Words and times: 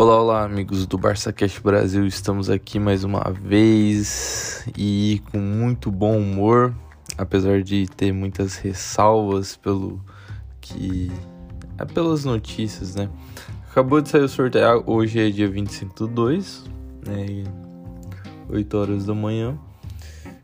Olá, 0.00 0.16
olá, 0.22 0.44
amigos 0.44 0.86
do 0.86 0.96
Barça 0.96 1.32
Cash 1.32 1.58
Brasil. 1.58 2.06
Estamos 2.06 2.48
aqui 2.48 2.78
mais 2.78 3.02
uma 3.02 3.32
vez 3.32 4.64
e 4.78 5.20
com 5.32 5.38
muito 5.38 5.90
bom 5.90 6.16
humor, 6.18 6.72
apesar 7.18 7.64
de 7.64 7.88
ter 7.88 8.12
muitas 8.12 8.54
ressalvas 8.54 9.56
pelo 9.56 10.00
que 10.60 11.10
é 11.76 11.84
pelas 11.84 12.24
notícias, 12.24 12.94
né? 12.94 13.10
Acabou 13.68 14.00
de 14.00 14.08
sair 14.08 14.22
o 14.22 14.28
sorteio, 14.28 14.84
hoje 14.86 15.18
é 15.18 15.30
dia 15.30 15.50
25 15.50 15.92
do 15.92 16.06
2, 16.06 16.64
né? 17.04 17.42
8 18.48 18.76
horas 18.76 19.04
da 19.04 19.14
manhã. 19.16 19.58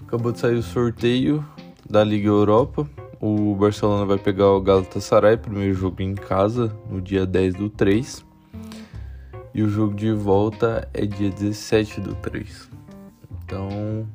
Acabou 0.05 0.33
de 0.33 0.41
sair 0.41 0.57
o 0.57 0.65
sorteio 0.65 1.47
da 1.89 2.03
Liga 2.03 2.27
Europa. 2.27 2.91
O 3.21 3.55
Barcelona 3.55 4.05
vai 4.05 4.19
pegar 4.19 4.49
o 4.49 4.61
Galatasaray, 4.61 5.37
primeiro 5.37 5.75
jogo 5.75 6.03
em 6.03 6.17
casa, 6.17 6.77
no 6.91 7.01
dia 7.01 7.25
10 7.25 7.55
do 7.55 7.71
3. 7.71 8.34
E 9.55 9.63
o 9.63 9.69
jogo 9.69 9.95
de 9.95 10.11
volta 10.13 10.89
é 10.93 11.07
dia 11.07 11.31
17 11.31 12.01
do 12.01 12.15
3. 12.17 12.69
Então, 13.45 14.09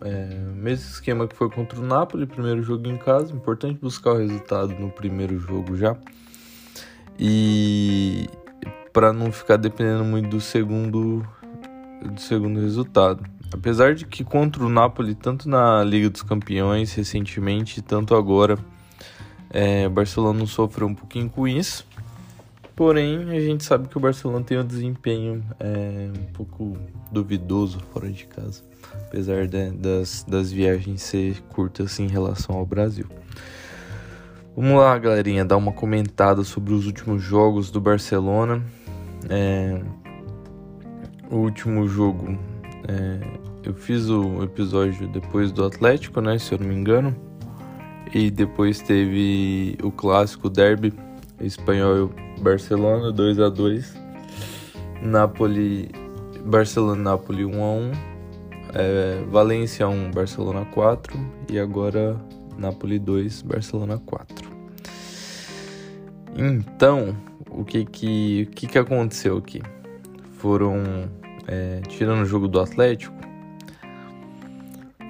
é, 0.00 0.34
mesmo 0.54 0.90
esquema 0.90 1.28
que 1.28 1.36
foi 1.36 1.50
contra 1.50 1.78
o 1.78 1.82
Napoli, 1.82 2.24
primeiro 2.26 2.62
jogo 2.62 2.88
em 2.88 2.96
casa. 2.96 3.32
Importante 3.34 3.78
buscar 3.78 4.12
o 4.12 4.16
resultado 4.16 4.74
no 4.78 4.90
primeiro 4.90 5.38
jogo 5.38 5.76
já. 5.76 5.96
E 7.18 8.26
para 8.92 9.12
não 9.12 9.30
ficar 9.30 9.56
dependendo 9.58 10.04
muito 10.04 10.30
do 10.30 10.40
segundo, 10.40 11.26
do 12.02 12.20
segundo 12.20 12.58
resultado. 12.60 13.22
Apesar 13.52 13.94
de 13.94 14.06
que 14.06 14.24
contra 14.24 14.64
o 14.64 14.68
Napoli, 14.70 15.14
tanto 15.14 15.48
na 15.48 15.84
Liga 15.84 16.08
dos 16.08 16.22
Campeões 16.22 16.94
recentemente, 16.94 17.82
tanto 17.82 18.14
agora, 18.14 18.58
é, 19.50 19.88
Barcelona 19.88 20.46
sofreu 20.46 20.86
um 20.86 20.94
pouquinho 20.94 21.28
com 21.28 21.46
isso. 21.46 21.86
Porém, 22.76 23.30
a 23.30 23.40
gente 23.40 23.64
sabe 23.64 23.88
que 23.88 23.96
o 23.96 24.00
Barcelona 24.00 24.44
tem 24.44 24.58
um 24.58 24.64
desempenho 24.64 25.42
é, 25.58 26.10
um 26.14 26.32
pouco 26.34 26.76
duvidoso 27.10 27.80
fora 27.90 28.10
de 28.10 28.26
casa, 28.26 28.62
apesar 29.06 29.46
de, 29.46 29.70
das, 29.70 30.26
das 30.28 30.52
viagens 30.52 31.00
ser 31.00 31.40
curtas 31.48 31.98
em 31.98 32.06
relação 32.06 32.54
ao 32.54 32.66
Brasil. 32.66 33.06
Vamos 34.54 34.74
lá, 34.74 34.98
galerinha, 34.98 35.42
dar 35.42 35.56
uma 35.56 35.72
comentada 35.72 36.44
sobre 36.44 36.74
os 36.74 36.86
últimos 36.86 37.22
jogos 37.22 37.70
do 37.70 37.80
Barcelona. 37.80 38.62
É, 39.30 39.80
o 41.30 41.36
último 41.36 41.88
jogo, 41.88 42.38
é, 42.86 43.20
eu 43.64 43.72
fiz 43.72 44.10
o 44.10 44.42
episódio 44.42 45.08
depois 45.08 45.50
do 45.50 45.64
Atlético, 45.64 46.20
né, 46.20 46.38
se 46.38 46.52
eu 46.52 46.58
não 46.58 46.66
me 46.66 46.74
engano, 46.74 47.16
e 48.12 48.30
depois 48.30 48.82
teve 48.82 49.78
o 49.82 49.90
clássico 49.90 50.50
derby 50.50 50.92
espanhol 51.40 52.10
Barcelona 52.40 53.12
2 53.12 53.40
a 53.40 53.48
2 53.48 53.94
Napoli 55.02 55.90
Barcelona 56.44 57.02
Napoli 57.02 57.44
1 57.44 57.64
a 57.64 57.72
1 57.72 57.92
é, 58.74 59.24
Valência 59.28 59.88
1 59.88 60.10
Barcelona 60.10 60.64
4 60.66 61.18
e 61.50 61.58
agora 61.58 62.16
Napoli 62.58 62.98
2 62.98 63.42
Barcelona 63.42 63.98
4 63.98 64.48
então 66.36 67.16
o 67.50 67.64
que 67.64 67.84
que 67.84 68.48
o 68.48 68.54
que 68.54 68.66
que 68.66 68.78
aconteceu 68.78 69.38
aqui? 69.38 69.62
Foram 70.34 71.08
é, 71.46 71.80
tirando 71.88 72.22
o 72.22 72.26
jogo 72.26 72.48
do 72.48 72.60
Atlético 72.60 73.14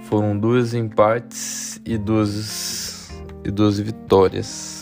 foram 0.05 0.39
dois 0.39 0.73
empates 0.73 1.81
e 1.85 1.99
duas 1.99 3.11
e 3.45 3.51
duas 3.51 3.79
vitórias 3.79 4.76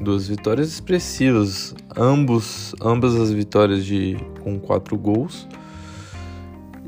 duas 0.00 0.28
vitórias 0.28 0.68
expressivas, 0.68 1.74
ambos, 1.96 2.74
ambas 2.80 3.14
as 3.16 3.30
vitórias 3.30 3.84
de 3.84 4.16
com 4.42 4.58
quatro 4.58 4.96
gols. 4.96 5.46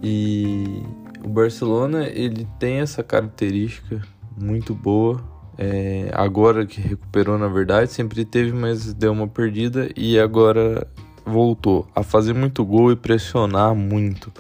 E 0.03 0.83
o 1.25 1.29
Barcelona 1.29 2.07
ele 2.07 2.47
tem 2.59 2.81
essa 2.81 3.03
característica 3.03 4.03
muito 4.37 4.75
boa. 4.75 5.23
É, 5.57 6.09
agora 6.15 6.65
que 6.65 6.81
recuperou, 6.81 7.37
na 7.37 7.49
verdade, 7.49 7.93
sempre 7.93 8.25
teve, 8.25 8.53
mas 8.53 8.95
deu 8.95 9.11
uma 9.11 9.27
perdida 9.27 9.89
e 9.97 10.19
agora 10.19 10.87
voltou 11.27 11.87
a 11.95 12.03
fazer 12.03 12.33
muito 12.33 12.65
gol 12.65 12.93
e 12.93 12.97
pressionar 12.97 13.75
muito. 13.75 14.33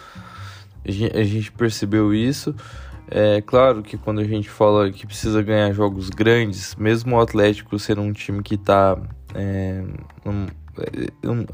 A 0.85 0.91
gente, 0.91 1.53
percebeu 1.53 2.15
isso. 2.15 2.55
É 3.11 3.41
claro 3.41 3.83
que 3.83 3.97
quando 3.97 4.21
a 4.21 4.25
gente 4.25 4.51
fala 4.51 4.91
que 4.91 5.07
precisa 5.07 5.43
ganhar 5.43 5.73
jogos 5.73 6.11
grandes, 6.11 6.75
mesmo 6.77 7.17
o 7.17 7.21
Atlético 7.21 7.79
ser 7.79 7.99
um 7.99 8.13
time 8.13 8.43
que 8.43 8.55
está 8.55 8.99
é, 9.35 9.83
um, 10.27 10.47
um, 11.25 11.47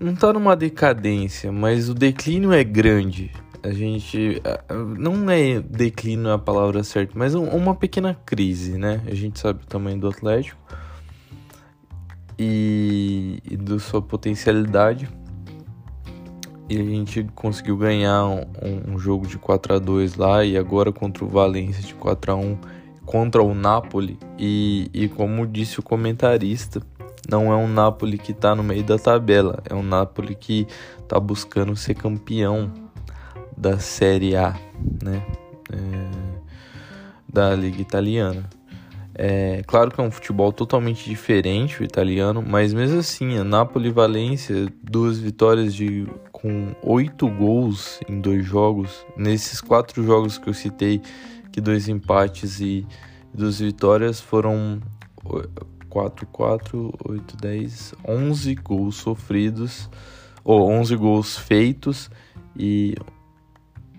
não 0.00 0.12
está 0.12 0.32
numa 0.32 0.54
decadência, 0.54 1.50
mas 1.50 1.88
o 1.88 1.94
declínio 1.94 2.52
é 2.52 2.62
grande. 2.62 3.32
A 3.60 3.72
gente 3.72 4.40
não 4.96 5.28
é 5.28 5.60
declínio 5.60 6.30
a 6.30 6.38
palavra 6.38 6.84
certa, 6.84 7.12
mas 7.16 7.34
uma 7.34 7.74
pequena 7.74 8.14
crise, 8.14 8.78
né? 8.78 9.02
A 9.06 9.14
gente 9.14 9.40
sabe 9.40 9.64
o 9.64 9.66
tamanho 9.66 9.98
do 9.98 10.08
Atlético 10.08 10.56
e, 12.38 13.42
e 13.50 13.56
da 13.56 13.80
sua 13.80 14.00
potencialidade 14.00 15.08
e 16.68 16.78
a 16.78 16.84
gente 16.84 17.26
conseguiu 17.34 17.76
ganhar 17.76 18.24
um, 18.26 18.44
um, 18.88 18.98
jogo 18.98 19.26
de 19.26 19.38
4 19.38 19.74
a 19.74 19.78
2 19.78 20.16
lá 20.16 20.44
e 20.44 20.56
agora 20.56 20.92
contra 20.92 21.24
o 21.24 21.28
Valência 21.28 21.82
de 21.82 21.94
4 21.94 22.32
a 22.32 22.34
1 22.34 22.58
contra 23.06 23.42
o 23.42 23.54
Napoli. 23.54 24.18
E, 24.38 24.90
e 24.92 25.08
como 25.08 25.46
disse 25.46 25.80
o 25.80 25.82
comentarista 25.82 26.82
não 27.28 27.52
é 27.52 27.56
um 27.56 27.68
Napoli 27.68 28.18
que 28.18 28.32
está 28.32 28.54
no 28.54 28.62
meio 28.62 28.82
da 28.84 28.98
tabela 28.98 29.62
é 29.68 29.74
um 29.74 29.82
Napoli 29.82 30.34
que 30.34 30.66
está 31.00 31.20
buscando 31.20 31.76
ser 31.76 31.94
campeão 31.94 32.72
da 33.56 33.78
Série 33.78 34.34
A 34.34 34.58
né? 35.02 35.22
É, 35.70 36.38
da 37.30 37.54
Liga 37.54 37.82
Italiana 37.82 38.48
é 39.20 39.64
claro 39.66 39.90
que 39.90 40.00
é 40.00 40.04
um 40.04 40.12
futebol 40.12 40.52
totalmente 40.52 41.10
diferente 41.10 41.80
o 41.80 41.84
italiano, 41.84 42.40
mas 42.40 42.72
mesmo 42.72 43.00
assim, 43.00 43.36
a 43.36 43.42
Napoli 43.42 43.88
e 43.88 43.92
Valência, 43.92 44.72
duas 44.80 45.18
vitórias 45.18 45.74
de 45.74 46.06
com 46.30 46.72
oito 46.84 47.28
gols 47.28 47.98
em 48.08 48.20
dois 48.20 48.46
jogos. 48.46 49.04
Nesses 49.16 49.60
quatro 49.60 50.04
jogos 50.04 50.38
que 50.38 50.48
eu 50.48 50.54
citei, 50.54 51.02
que 51.50 51.60
dois 51.60 51.88
empates 51.88 52.60
e 52.60 52.86
duas 53.34 53.58
vitórias 53.58 54.20
foram 54.20 54.80
4, 55.88 56.24
4, 56.26 56.94
8, 57.08 57.36
10, 57.38 57.94
11 58.06 58.54
gols 58.54 58.94
sofridos, 58.94 59.90
ou 60.44 60.70
11 60.70 60.94
gols 60.94 61.36
feitos 61.36 62.08
e 62.56 62.94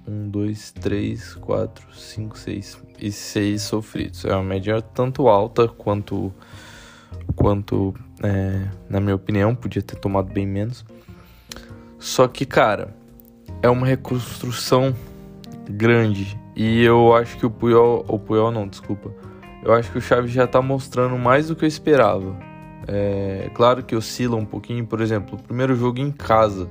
1, 0.09 0.29
2, 0.29 0.71
3, 0.71 1.35
4, 1.35 1.87
5, 1.93 2.37
6 2.37 2.83
e 2.99 3.11
6 3.11 3.61
sofridos. 3.61 4.25
É 4.25 4.33
uma 4.33 4.43
média 4.43 4.81
tanto 4.81 5.27
alta 5.27 5.67
quanto, 5.67 6.33
quanto 7.35 7.93
é, 8.23 8.67
na 8.89 8.99
minha 8.99 9.15
opinião, 9.15 9.55
podia 9.55 9.81
ter 9.81 9.95
tomado 9.95 10.33
bem 10.33 10.47
menos. 10.47 10.83
Só 11.99 12.27
que, 12.27 12.45
cara, 12.45 12.95
é 13.61 13.69
uma 13.69 13.85
reconstrução 13.85 14.95
grande. 15.69 16.39
E 16.55 16.83
eu 16.83 17.15
acho 17.15 17.37
que 17.37 17.45
o 17.45 17.49
Puyol. 17.49 18.03
O 18.07 18.17
Puyol 18.17 18.51
não, 18.51 18.67
desculpa. 18.67 19.13
Eu 19.63 19.73
acho 19.73 19.91
que 19.91 19.97
o 19.97 20.01
Chaves 20.01 20.31
já 20.31 20.47
tá 20.47 20.61
mostrando 20.61 21.17
mais 21.17 21.49
do 21.49 21.55
que 21.55 21.65
eu 21.65 21.67
esperava. 21.67 22.35
É 22.87 23.51
claro 23.53 23.83
que 23.83 23.95
oscila 23.95 24.35
um 24.35 24.45
pouquinho, 24.45 24.85
por 24.85 25.01
exemplo, 25.01 25.37
o 25.37 25.43
primeiro 25.43 25.75
jogo 25.75 25.99
em 25.99 26.11
casa 26.11 26.67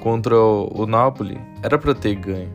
contra 0.00 0.36
o, 0.36 0.86
Napoli 0.86 1.40
era 1.62 1.78
para 1.78 1.94
ter 1.94 2.14
ganho. 2.14 2.52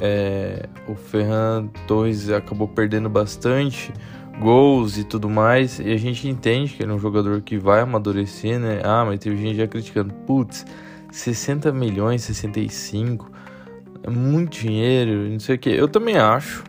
É, 0.00 0.68
o 0.88 0.94
Ferran 0.94 1.66
Torres 1.86 2.30
acabou 2.30 2.66
perdendo 2.66 3.08
bastante 3.08 3.92
gols 4.40 4.96
e 4.96 5.04
tudo 5.04 5.28
mais, 5.28 5.78
e 5.78 5.92
a 5.92 5.96
gente 5.98 6.26
entende 6.26 6.72
que 6.72 6.82
ele 6.82 6.90
é 6.90 6.94
um 6.94 6.98
jogador 6.98 7.42
que 7.42 7.58
vai 7.58 7.80
amadurecer, 7.80 8.58
né? 8.58 8.80
Ah, 8.82 9.04
mas 9.04 9.18
teve 9.18 9.36
gente 9.36 9.56
já 9.56 9.66
criticando, 9.66 10.14
putz, 10.26 10.64
60 11.10 11.70
milhões, 11.72 12.22
65, 12.22 13.30
é 14.02 14.08
muito 14.08 14.58
dinheiro, 14.58 15.28
não 15.28 15.38
sei 15.38 15.56
o 15.56 15.58
que. 15.58 15.68
Eu 15.68 15.88
também 15.88 16.16
acho, 16.16 16.64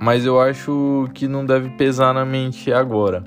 mas 0.00 0.26
eu 0.26 0.40
acho 0.40 1.08
que 1.14 1.28
não 1.28 1.46
deve 1.46 1.70
pesar 1.70 2.12
na 2.12 2.24
mente 2.24 2.72
agora 2.72 3.22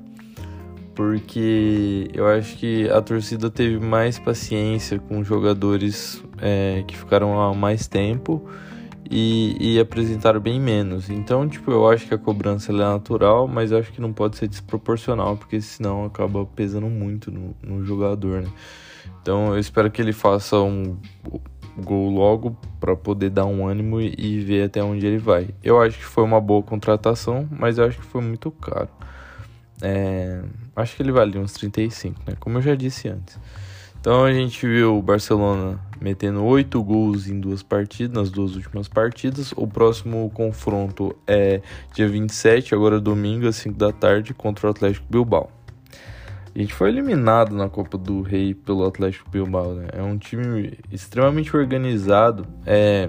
porque 0.96 2.10
eu 2.14 2.26
acho 2.26 2.56
que 2.58 2.90
a 2.90 3.02
torcida 3.02 3.50
teve 3.50 3.80
mais 3.80 4.18
paciência 4.18 4.98
com 4.98 5.24
jogadores 5.24 6.24
é, 6.42 6.84
que 6.88 6.98
ficaram 6.98 7.40
há 7.40 7.54
mais 7.54 7.86
tempo 7.86 8.42
e, 9.12 9.56
e, 9.60 9.80
apresentaram 9.80 10.40
bem 10.40 10.60
menos. 10.60 11.10
Então, 11.10 11.48
tipo, 11.48 11.70
eu 11.70 11.88
acho 11.88 12.08
que 12.08 12.14
a 12.14 12.18
cobrança 12.18 12.72
é 12.72 12.76
natural, 12.76 13.48
mas 13.48 13.72
acho 13.72 13.92
que 13.92 14.02
não 14.02 14.14
pode 14.14 14.38
ser 14.38 14.48
desproporcional, 14.48 15.38
porque 15.38 15.62
senão 15.62 16.06
acaba 16.06 16.46
pesando 16.46 16.88
muito 16.88 17.30
no, 17.30 17.56
no 17.62 17.86
jogador, 17.86 18.42
né? 18.42 18.50
Então, 19.22 19.54
eu 19.54 19.60
espero 19.60 19.92
que 19.92 20.02
ele 20.02 20.14
faça 20.14 20.58
um 20.58 20.98
gol 21.78 22.10
logo 22.10 22.58
para 22.80 22.96
poder 22.96 23.30
dar 23.30 23.46
um 23.46 23.68
ânimo 23.68 24.00
e, 24.00 24.14
e 24.18 24.40
ver 24.40 24.64
até 24.64 24.82
onde 24.82 25.06
ele 25.06 25.18
vai. 25.18 25.50
Eu 25.64 25.80
acho 25.80 25.98
que 25.98 26.06
foi 26.06 26.24
uma 26.24 26.40
boa 26.40 26.64
contratação, 26.64 27.48
mas 27.52 27.78
eu 27.78 27.86
acho 27.86 27.98
que 27.98 28.06
foi 28.06 28.22
muito 28.22 28.50
caro. 28.50 28.90
É, 29.88 30.42
acho 30.76 30.96
que 30.96 31.04
ele 31.04 31.12
valia 31.12 31.40
uns 31.40 31.54
35, 31.54 32.20
né? 32.26 32.36
Como 32.40 32.58
eu 32.58 32.62
já 32.64 32.74
disse 32.74 33.08
antes. 33.08 33.38
Então 34.02 34.24
a 34.24 34.34
gente 34.34 34.66
viu 34.66 34.98
o 34.98 35.02
Barcelona 35.02 35.80
metendo 36.02 36.44
8 36.44 36.84
gols 36.84 37.28
em 37.28 37.40
duas 37.40 37.62
partidas, 37.62 38.12
nas 38.12 38.32
duas 38.32 38.56
últimas 38.56 38.88
partidas. 38.88 39.52
O 39.56 39.68
próximo 39.68 40.28
confronto 40.34 41.16
é 41.28 41.62
dia 41.94 42.08
27, 42.08 42.74
agora 42.74 43.00
domingo, 43.00 43.48
às 43.48 43.58
5 43.58 43.78
da 43.78 43.92
tarde, 43.92 44.34
contra 44.34 44.66
o 44.66 44.72
Atlético 44.72 45.06
Bilbao. 45.08 45.52
A 46.56 46.60
gente 46.60 46.74
foi 46.74 46.90
eliminado 46.90 47.56
na 47.56 47.70
Copa 47.70 47.96
do 47.96 48.24
Rei 48.24 48.56
pelo 48.56 48.88
Atlético 48.88 49.30
Bilbao, 49.30 49.76
né? 49.76 49.88
É 49.94 50.02
um 50.02 50.18
time 50.18 50.80
extremamente 50.92 51.56
organizado. 51.56 52.48
É... 52.66 53.08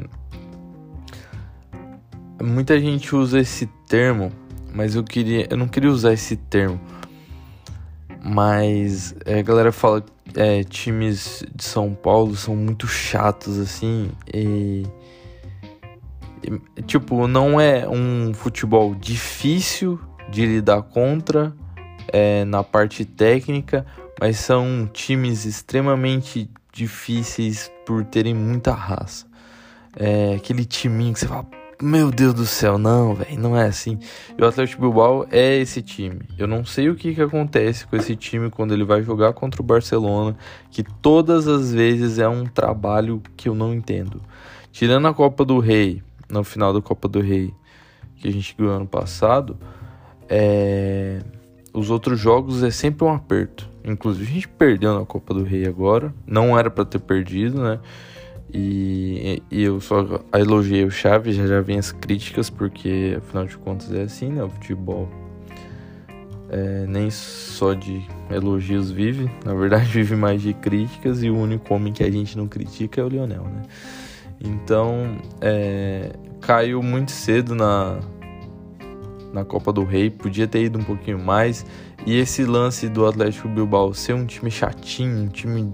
Muita 2.43 2.79
gente 2.79 3.17
usa 3.17 3.41
esse 3.41 3.67
termo, 3.89 4.31
mas 4.77 4.95
eu 4.95 5.03
queria, 5.03 5.47
eu 5.51 5.57
não 5.57 5.67
queria 5.67 5.91
usar 5.91 6.13
esse 6.13 6.37
termo. 6.37 6.79
Mas 8.23 9.15
é, 9.25 9.39
a 9.39 9.43
galera 9.43 9.73
fala 9.73 10.05
é, 10.35 10.63
times 10.65 11.43
de 11.55 11.65
São 11.65 11.95
Paulo 11.95 12.37
são 12.37 12.55
muito 12.55 12.87
chatos, 12.87 13.59
assim. 13.59 14.11
E, 14.33 14.83
e, 16.77 16.83
tipo, 16.83 17.27
não 17.27 17.59
é 17.59 17.89
um 17.89 18.35
futebol 18.35 18.95
difícil 18.95 19.99
de 20.29 20.45
lidar 20.45 20.83
contra 20.83 21.55
é, 22.13 22.45
na 22.45 22.63
parte 22.63 23.05
técnica, 23.07 23.87
mas 24.21 24.37
são 24.39 24.87
times 24.93 25.47
extremamente 25.47 26.51
difíceis 26.71 27.71
por 27.87 28.05
terem 28.05 28.35
muita 28.35 28.73
raça. 28.73 29.27
É 29.99 30.35
aquele 30.35 30.67
timinho 30.67 31.15
que 31.15 31.21
você 31.21 31.27
fala, 31.27 31.47
meu 31.81 32.11
Deus 32.11 32.33
do 32.33 32.47
céu, 32.47 32.79
não, 32.79 33.15
velho, 33.15 33.39
não 33.39 33.57
é 33.57 33.67
assim. 33.67 33.99
E 34.37 34.43
o 34.43 34.47
Atlético 34.47 34.83
Bilbao 34.83 35.27
é 35.31 35.57
esse 35.57 35.83
time. 35.83 36.21
Eu 36.39 36.47
não 36.47 36.65
sei 36.65 36.89
o 36.89 36.95
que, 36.95 37.15
que 37.15 37.21
acontece 37.21 37.87
com 37.87 37.97
esse 37.97 38.17
time 38.17 38.51
quando 38.51 38.73
ele 38.73 38.85
vai 38.85 39.03
jogar 39.03 39.35
contra 39.35 39.61
o 39.61 39.65
Barcelona, 39.65 40.37
que 40.71 40.83
todas 40.83 41.47
as 41.47 41.73
vezes 41.73 42.19
é 42.19 42.27
um 42.27 42.47
trabalho 42.47 43.23
que 43.37 43.49
eu 43.49 43.55
não 43.55 43.75
entendo. 43.75 44.23
Tirando 44.73 45.07
a 45.09 45.15
Copa 45.15 45.45
do 45.45 45.59
Rei, 45.59 46.03
no 46.31 46.43
final 46.43 46.73
da 46.73 46.81
Copa 46.81 47.09
do 47.09 47.21
Rei, 47.21 47.53
que 48.17 48.29
a 48.29 48.33
gente 48.33 48.55
ganhou 48.59 48.75
ano 48.75 48.87
passado, 48.87 49.59
é... 50.29 51.21
os 51.75 51.91
outros 51.91 52.19
jogos 52.19 52.63
é 52.63 52.71
sempre 52.71 53.07
um 53.07 53.13
aperto. 53.13 53.69
Inclusive, 53.85 54.31
a 54.31 54.35
gente 54.35 54.49
perdeu 54.49 54.99
na 54.99 55.05
Copa 55.05 55.35
do 55.35 55.45
Rei 55.45 55.67
agora, 55.67 56.13
não 56.27 56.59
era 56.59 56.71
para 56.71 56.85
ter 56.85 56.99
perdido, 56.99 57.63
né? 57.63 57.79
E, 58.53 59.43
e 59.51 59.63
eu 59.63 59.81
só 59.81 60.21
elogiei 60.33 60.85
o 60.85 60.91
Chaves, 60.91 61.35
já 61.35 61.47
já 61.47 61.61
vem 61.61 61.79
as 61.79 61.93
críticas, 61.93 62.49
porque 62.49 63.15
afinal 63.19 63.45
de 63.45 63.59
contas 63.59 63.93
é 63.93 64.03
assim, 64.03 64.31
né? 64.31 64.43
O 64.43 64.49
futebol 64.49 65.09
é, 66.49 66.87
nem 66.87 67.11
só 67.11 67.75
de 67.75 68.03
elogios 68.31 68.91
vive, 68.91 69.31
na 69.45 69.55
verdade 69.55 69.87
vive 69.91 70.15
mais 70.15 70.41
de 70.41 70.55
críticas 70.55 71.23
e 71.23 71.31
o 71.31 71.37
único 71.37 71.75
homem 71.75 71.93
que 71.93 72.05
a 72.05 72.11
gente 72.11 72.37
não 72.37 72.47
critica 72.47 73.01
é 73.01 73.05
o 73.05 73.09
Lionel, 73.09 73.45
né? 73.45 73.63
Então, 74.41 75.17
é, 75.41 76.13
caiu 76.41 76.83
muito 76.83 77.11
cedo 77.11 77.55
na, 77.55 77.99
na 79.33 79.45
Copa 79.45 79.73
do 79.73 79.83
Rei, 79.83 80.11
podia 80.11 80.47
ter 80.47 80.65
ido 80.65 80.79
um 80.79 80.85
pouquinho 80.85 81.19
mais. 81.19 81.65
E 82.07 82.17
esse 82.17 82.45
lance 82.45 82.89
do 82.89 83.07
Atlético 83.07 83.49
Bilbao 83.49 83.95
ser 83.95 84.13
um 84.13 84.27
time 84.27 84.51
chatinho, 84.51 85.25
um 85.25 85.29
time 85.29 85.73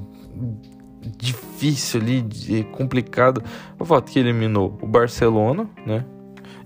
difícil 1.18 1.51
ali, 1.96 2.22
de, 2.22 2.64
complicado. 2.64 3.42
O 3.78 3.84
fato 3.84 4.10
que 4.10 4.18
eliminou 4.18 4.78
o 4.80 4.86
Barcelona, 4.86 5.68
né? 5.86 6.04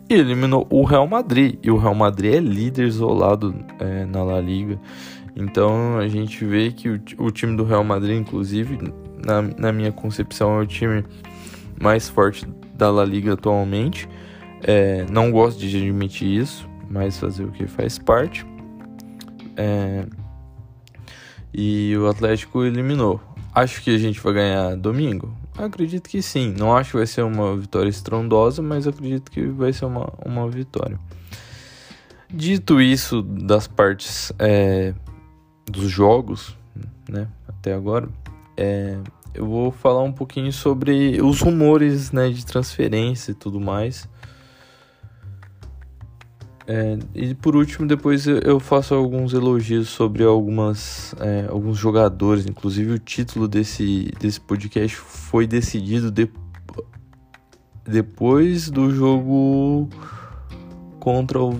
E 0.09 0.15
eliminou 0.15 0.67
o 0.71 0.85
Real 0.85 1.07
Madrid. 1.07 1.59
E 1.63 1.71
o 1.71 1.77
Real 1.77 1.95
Madrid 1.95 2.35
é 2.35 2.41
líder 2.41 2.87
isolado 2.87 3.55
é, 3.81 4.05
na 4.05 4.23
La 4.23 4.41
Liga. 4.41 4.81
Então 5.35 5.99
a 5.99 6.09
gente 6.09 6.45
vê 6.45 6.71
que 6.71 6.89
o, 6.89 7.01
o 7.19 7.31
time 7.31 7.57
do 7.57 7.65
Real 7.65 7.85
Madrid, 7.85 8.17
inclusive, 8.17 8.79
na, 9.25 9.43
na, 9.43 9.73
minha 9.73 9.93
concepção, 9.93 10.59
é 10.59 10.63
o 10.63 10.67
time 10.67 11.05
mais 11.81 12.09
forte 12.09 12.47
da 12.75 12.91
La 12.91 13.05
Liga 13.05 13.35
atualmente. 13.35 14.09
É, 14.63 15.05
não 15.11 15.31
gosto 15.31 15.59
de 15.61 15.77
admitir 15.77 16.41
isso, 16.41 16.69
mas 16.89 17.19
fazer 17.19 17.45
o 17.45 17.51
que 17.51 17.67
faz 17.67 17.99
parte. 17.99 18.47
É, 19.57 20.07
e 21.53 21.97
o 21.97 22.07
Atlético 22.07 22.65
eliminou. 22.65 23.21
Acho 23.57 23.83
que 23.83 23.89
a 23.89 23.97
gente 23.97 24.21
vai 24.21 24.35
ganhar 24.35 24.77
domingo? 24.77 25.35
Acredito 25.57 26.11
que 26.11 26.21
sim. 26.21 26.55
Não 26.59 26.77
acho 26.77 26.91
que 26.91 26.99
vai 26.99 27.07
ser 27.07 27.23
uma 27.23 27.57
vitória 27.57 27.89
estrondosa, 27.89 28.61
mas 28.61 28.87
acredito 28.87 29.31
que 29.31 29.47
vai 29.47 29.73
ser 29.73 29.87
uma, 29.87 30.13
uma 30.23 30.47
vitória. 30.47 31.01
Dito 32.29 32.83
isso 32.83 33.23
das 33.23 33.67
partes 33.67 34.31
é, 34.39 34.93
dos 35.65 35.89
jogos, 35.89 36.55
né, 37.09 37.29
até 37.49 37.73
agora, 37.73 38.11
é, 38.59 38.99
eu 39.33 39.47
vou 39.47 39.71
falar 39.71 40.03
um 40.03 40.13
pouquinho 40.13 40.53
sobre 40.53 41.19
os 41.23 41.41
rumores 41.41 42.13
né, 42.13 42.29
de 42.29 42.45
transferência 42.45 43.31
e 43.31 43.35
tudo 43.35 43.59
mais. 43.59 44.07
É, 46.69 46.99
e 47.15 47.35
por 47.35 47.55
último, 47.55 47.87
depois 47.87 48.27
eu 48.27 48.59
faço 48.59 48.95
alguns 48.95 49.33
elogios 49.33 49.89
sobre 49.89 50.25
algumas, 50.25 51.15
é, 51.21 51.47
alguns 51.49 51.79
jogadores. 51.79 52.47
Inclusive, 52.47 52.93
o 52.93 52.99
título 52.99 53.47
desse, 53.47 54.11
desse 54.19 54.41
podcast 54.41 54.97
foi 54.97 55.47
decidido 55.47 56.11
de, 56.11 56.29
depois 57.87 58.69
do 58.69 58.91
jogo 58.91 59.89
contra 60.99 61.41
o. 61.41 61.57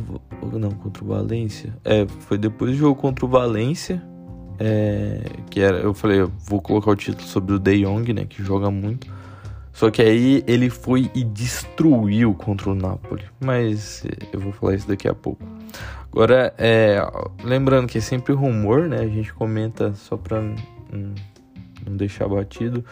Não, 0.53 0.71
contra 0.73 1.05
o 1.05 1.07
Valência. 1.07 1.77
É, 1.85 2.07
foi 2.21 2.37
depois 2.37 2.73
do 2.73 2.77
jogo 2.77 3.01
contra 3.01 3.25
o 3.25 3.29
Valência. 3.29 4.03
É, 4.59 5.23
que 5.51 5.61
era, 5.61 5.79
eu 5.79 5.93
falei, 5.93 6.23
eu 6.23 6.33
vou 6.49 6.61
colocar 6.61 6.91
o 6.91 6.97
título 6.97 7.29
sobre 7.29 7.55
o 7.55 7.59
De 7.59 7.83
Jong, 7.85 8.13
né? 8.13 8.25
Que 8.25 8.43
joga 8.43 8.71
muito. 8.71 9.07
Só 9.77 9.91
que 9.91 10.01
aí 10.01 10.43
ele 10.47 10.71
foi 10.71 11.11
e 11.15 11.23
destruiu 11.23 12.33
contra 12.33 12.71
o 12.71 12.75
Napoli. 12.75 13.25
Mas 13.39 14.07
eu 14.33 14.41
vou 14.41 14.51
falar 14.51 14.75
isso 14.75 14.89
daqui 14.89 15.07
a 15.07 15.13
pouco. 15.13 15.45
Agora, 16.11 16.55
é, 16.57 16.99
lembrando 17.45 17.87
que 17.87 17.99
é 17.99 18.01
sempre 18.01 18.33
rumor, 18.33 18.89
né? 18.89 19.01
A 19.01 19.07
gente 19.07 19.35
comenta 19.35 19.93
só 19.93 20.19
hum, 20.91 21.15
não 21.87 21.95
deixar 21.95 22.27
batido. 22.27 22.83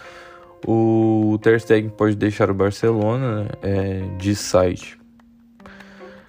O 0.67 1.39
Ter 1.41 1.59
Stegen 1.59 1.89
pode 1.89 2.17
deixar 2.17 2.51
o 2.51 2.55
Barcelona, 2.55 3.45
né? 3.45 3.49
é, 3.63 4.17
de 4.19 4.37
site. 4.37 5.01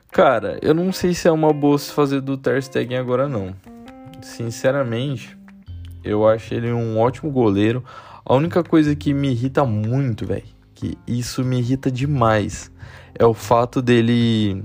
Cara, 0.09 0.57
eu 0.61 0.73
não 0.73 0.93
sei 0.93 1.13
se 1.13 1.27
é 1.27 1.31
uma 1.33 1.51
boa 1.51 1.77
se 1.77 1.91
fazer 1.91 2.21
do 2.21 2.37
Ter 2.37 2.63
Stegen 2.63 2.97
agora 2.97 3.27
não. 3.27 3.53
Sinceramente, 4.21 5.37
eu 6.01 6.25
acho 6.25 6.53
ele 6.53 6.71
um 6.71 6.97
ótimo 6.97 7.29
goleiro. 7.29 7.83
A 8.27 8.33
única 8.33 8.63
coisa 8.63 8.95
que 8.95 9.13
me 9.13 9.29
irrita 9.29 9.63
muito, 9.63 10.25
velho, 10.25 10.43
que 10.73 10.97
isso 11.05 11.43
me 11.43 11.59
irrita 11.59 11.91
demais, 11.91 12.71
é 13.13 13.23
o 13.23 13.35
fato 13.35 13.83
dele. 13.83 14.63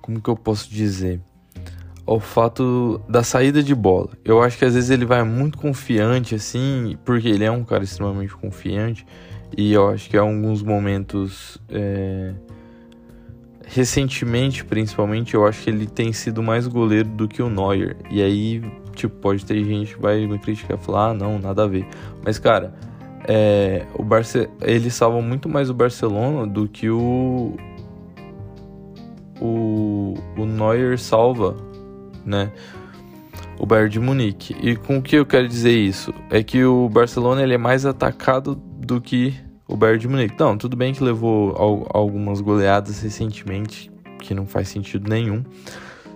Como 0.00 0.20
que 0.20 0.30
eu 0.30 0.36
posso 0.36 0.70
dizer? 0.70 1.20
O 2.06 2.20
fato 2.20 3.00
da 3.08 3.24
saída 3.24 3.60
de 3.60 3.74
bola. 3.74 4.10
Eu 4.24 4.40
acho 4.40 4.56
que 4.56 4.64
às 4.64 4.74
vezes 4.74 4.90
ele 4.90 5.04
vai 5.04 5.24
muito 5.24 5.58
confiante, 5.58 6.36
assim, 6.36 6.96
porque 7.04 7.28
ele 7.28 7.44
é 7.44 7.50
um 7.50 7.64
cara 7.64 7.82
extremamente 7.82 8.34
confiante. 8.36 9.04
E 9.56 9.72
eu 9.72 9.88
acho 9.90 10.08
que 10.08 10.16
em 10.16 10.20
alguns 10.20 10.62
momentos. 10.62 11.58
É... 11.68 12.34
Recentemente, 13.66 14.64
principalmente, 14.64 15.34
eu 15.34 15.46
acho 15.46 15.62
que 15.62 15.70
ele 15.70 15.86
tem 15.86 16.12
sido 16.12 16.42
mais 16.42 16.66
goleiro 16.66 17.08
do 17.08 17.26
que 17.26 17.42
o 17.42 17.48
Neuer. 17.48 17.96
E 18.10 18.20
aí 18.20 18.62
Tipo, 18.94 19.16
pode 19.16 19.44
ter 19.44 19.62
gente 19.64 19.94
que 19.94 20.00
vai 20.00 20.26
me 20.26 20.38
criticar 20.38 20.78
e 20.78 20.80
falar, 20.80 21.10
ah, 21.10 21.14
não, 21.14 21.38
nada 21.38 21.64
a 21.64 21.66
ver. 21.66 21.86
Mas, 22.24 22.38
cara, 22.38 22.74
é, 23.26 23.86
o 23.94 24.02
Barce 24.02 24.48
ele 24.60 24.90
salva 24.90 25.20
muito 25.20 25.48
mais 25.48 25.70
o 25.70 25.74
Barcelona 25.74 26.46
do 26.46 26.68
que 26.68 26.90
o. 26.90 27.56
O, 29.40 30.14
o 30.36 30.44
Neuer 30.44 30.98
salva, 30.98 31.56
né? 32.24 32.52
O 33.58 33.66
Bayern 33.66 33.90
de 33.90 34.00
Munique. 34.00 34.56
E 34.60 34.76
com 34.76 34.98
o 34.98 35.02
que 35.02 35.16
eu 35.16 35.26
quero 35.26 35.48
dizer 35.48 35.76
isso? 35.76 36.12
É 36.30 36.42
que 36.42 36.64
o 36.64 36.88
Barcelona 36.88 37.42
ele 37.42 37.54
é 37.54 37.58
mais 37.58 37.84
atacado 37.84 38.54
do 38.54 39.00
que 39.00 39.34
o 39.66 39.76
Bayern 39.76 40.00
de 40.00 40.08
Munique. 40.08 40.36
Não, 40.38 40.56
tudo 40.56 40.76
bem 40.76 40.92
que 40.92 41.02
levou 41.02 41.54
algumas 41.92 42.40
goleadas 42.40 43.02
recentemente, 43.02 43.90
que 44.20 44.32
não 44.32 44.46
faz 44.46 44.68
sentido 44.68 45.08
nenhum. 45.08 45.42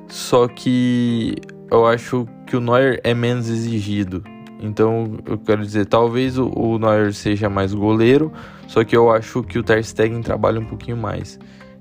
Só 0.09 0.47
que 0.47 1.37
eu 1.71 1.87
acho 1.87 2.27
que 2.47 2.57
o 2.57 2.61
Neuer 2.61 3.01
é 3.03 3.15
menos 3.15 3.49
exigido. 3.49 4.23
Então, 4.61 5.19
eu 5.27 5.39
quero 5.39 5.63
dizer, 5.63 5.87
talvez 5.87 6.39
o, 6.39 6.79
Neuer 6.79 7.13
seja 7.13 7.51
mais 7.51 7.75
goleiro, 7.75 8.33
só 8.67 8.85
que 8.85 8.97
eu 8.97 9.11
acho 9.11 9.43
que 9.43 9.59
o 9.59 9.63
Ter 9.63 9.85
Stegen 9.85 10.23
trabalha 10.23 10.61
um 10.61 10.65
pouquinho 10.65 10.97
mais. 10.97 11.39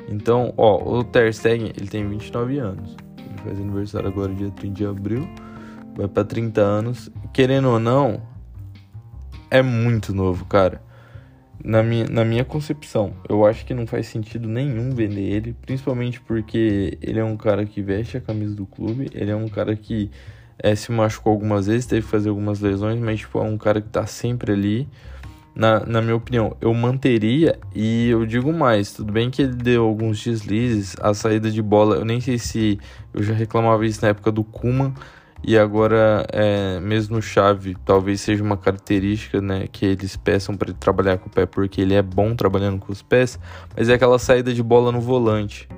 Então, 0.09 0.53
ó, 0.57 0.97
o 0.97 1.03
Ter 1.03 1.33
Stegen, 1.33 1.71
ele 1.75 1.87
tem 1.87 2.07
29 2.07 2.59
anos. 2.59 2.95
Ele 3.17 3.37
faz 3.43 3.59
aniversário 3.59 4.09
agora 4.09 4.33
dia 4.33 4.51
30 4.51 4.73
de 4.73 4.85
abril. 4.85 5.27
Vai 5.95 6.07
para 6.07 6.25
30 6.25 6.61
anos. 6.61 7.09
Querendo 7.31 7.69
ou 7.69 7.79
não, 7.79 8.21
é 9.49 9.61
muito 9.61 10.13
novo, 10.13 10.45
cara 10.45 10.84
na 11.63 11.81
minha, 11.81 12.05
na 12.07 12.23
minha 12.23 12.45
concepção, 12.45 13.13
eu 13.27 13.45
acho 13.45 13.65
que 13.65 13.73
não 13.73 13.87
faz 13.87 14.07
sentido 14.07 14.47
nenhum 14.47 14.91
vender 14.91 15.21
ele, 15.21 15.55
principalmente 15.65 16.19
porque 16.21 16.97
ele 17.01 17.19
é 17.19 17.23
um 17.23 17.37
cara 17.37 17.65
que 17.65 17.81
veste 17.81 18.17
a 18.17 18.21
camisa 18.21 18.55
do 18.55 18.65
clube, 18.65 19.09
ele 19.13 19.31
é 19.31 19.35
um 19.35 19.47
cara 19.47 19.75
que 19.75 20.11
é, 20.59 20.75
se 20.75 20.91
machucou 20.91 21.31
algumas 21.31 21.67
vezes, 21.67 21.85
teve 21.85 22.01
que 22.01 22.11
fazer 22.11 22.29
algumas 22.29 22.59
lesões, 22.59 22.99
mas 22.99 23.19
tipo, 23.19 23.39
é 23.39 23.43
um 23.43 23.57
cara 23.57 23.81
que 23.81 23.89
tá 23.89 24.05
sempre 24.05 24.51
ali. 24.51 24.87
Na, 25.55 25.85
na 25.85 26.01
minha 26.01 26.17
opinião, 26.17 26.57
eu 26.59 26.73
manteria 26.73 27.57
e 27.73 28.09
eu 28.09 28.25
digo 28.25 28.51
mais, 28.51 28.91
tudo 28.91 29.13
bem 29.13 29.31
que 29.31 29.41
ele 29.41 29.55
deu 29.55 29.85
alguns 29.85 30.21
deslizes, 30.21 30.97
a 30.99 31.13
saída 31.13 31.49
de 31.49 31.61
bola, 31.61 31.95
eu 31.95 32.03
nem 32.03 32.19
sei 32.19 32.37
se 32.37 32.77
eu 33.13 33.23
já 33.23 33.33
reclamava 33.33 33.85
isso 33.85 34.01
na 34.01 34.09
época 34.09 34.33
do 34.33 34.43
Kuman, 34.43 34.93
e 35.47 35.57
agora 35.57 36.25
é, 36.31 36.79
mesmo 36.79 37.17
no 37.17 37.21
chave 37.21 37.77
talvez 37.85 38.21
seja 38.21 38.43
uma 38.43 38.57
característica 38.57 39.39
né, 39.39 39.67
que 39.71 39.85
eles 39.85 40.17
peçam 40.17 40.55
para 40.55 40.69
ele 40.69 40.77
trabalhar 40.79 41.17
com 41.17 41.27
o 41.27 41.31
pé 41.31 41.45
porque 41.45 41.81
ele 41.81 41.93
é 41.93 42.01
bom 42.01 42.35
trabalhando 42.35 42.79
com 42.79 42.91
os 42.91 43.03
pés, 43.03 43.39
mas 43.77 43.87
é 43.87 43.93
aquela 43.93 44.17
saída 44.17 44.51
de 44.53 44.63
bola 44.63 44.91
no 44.91 44.99
volante. 44.99 45.69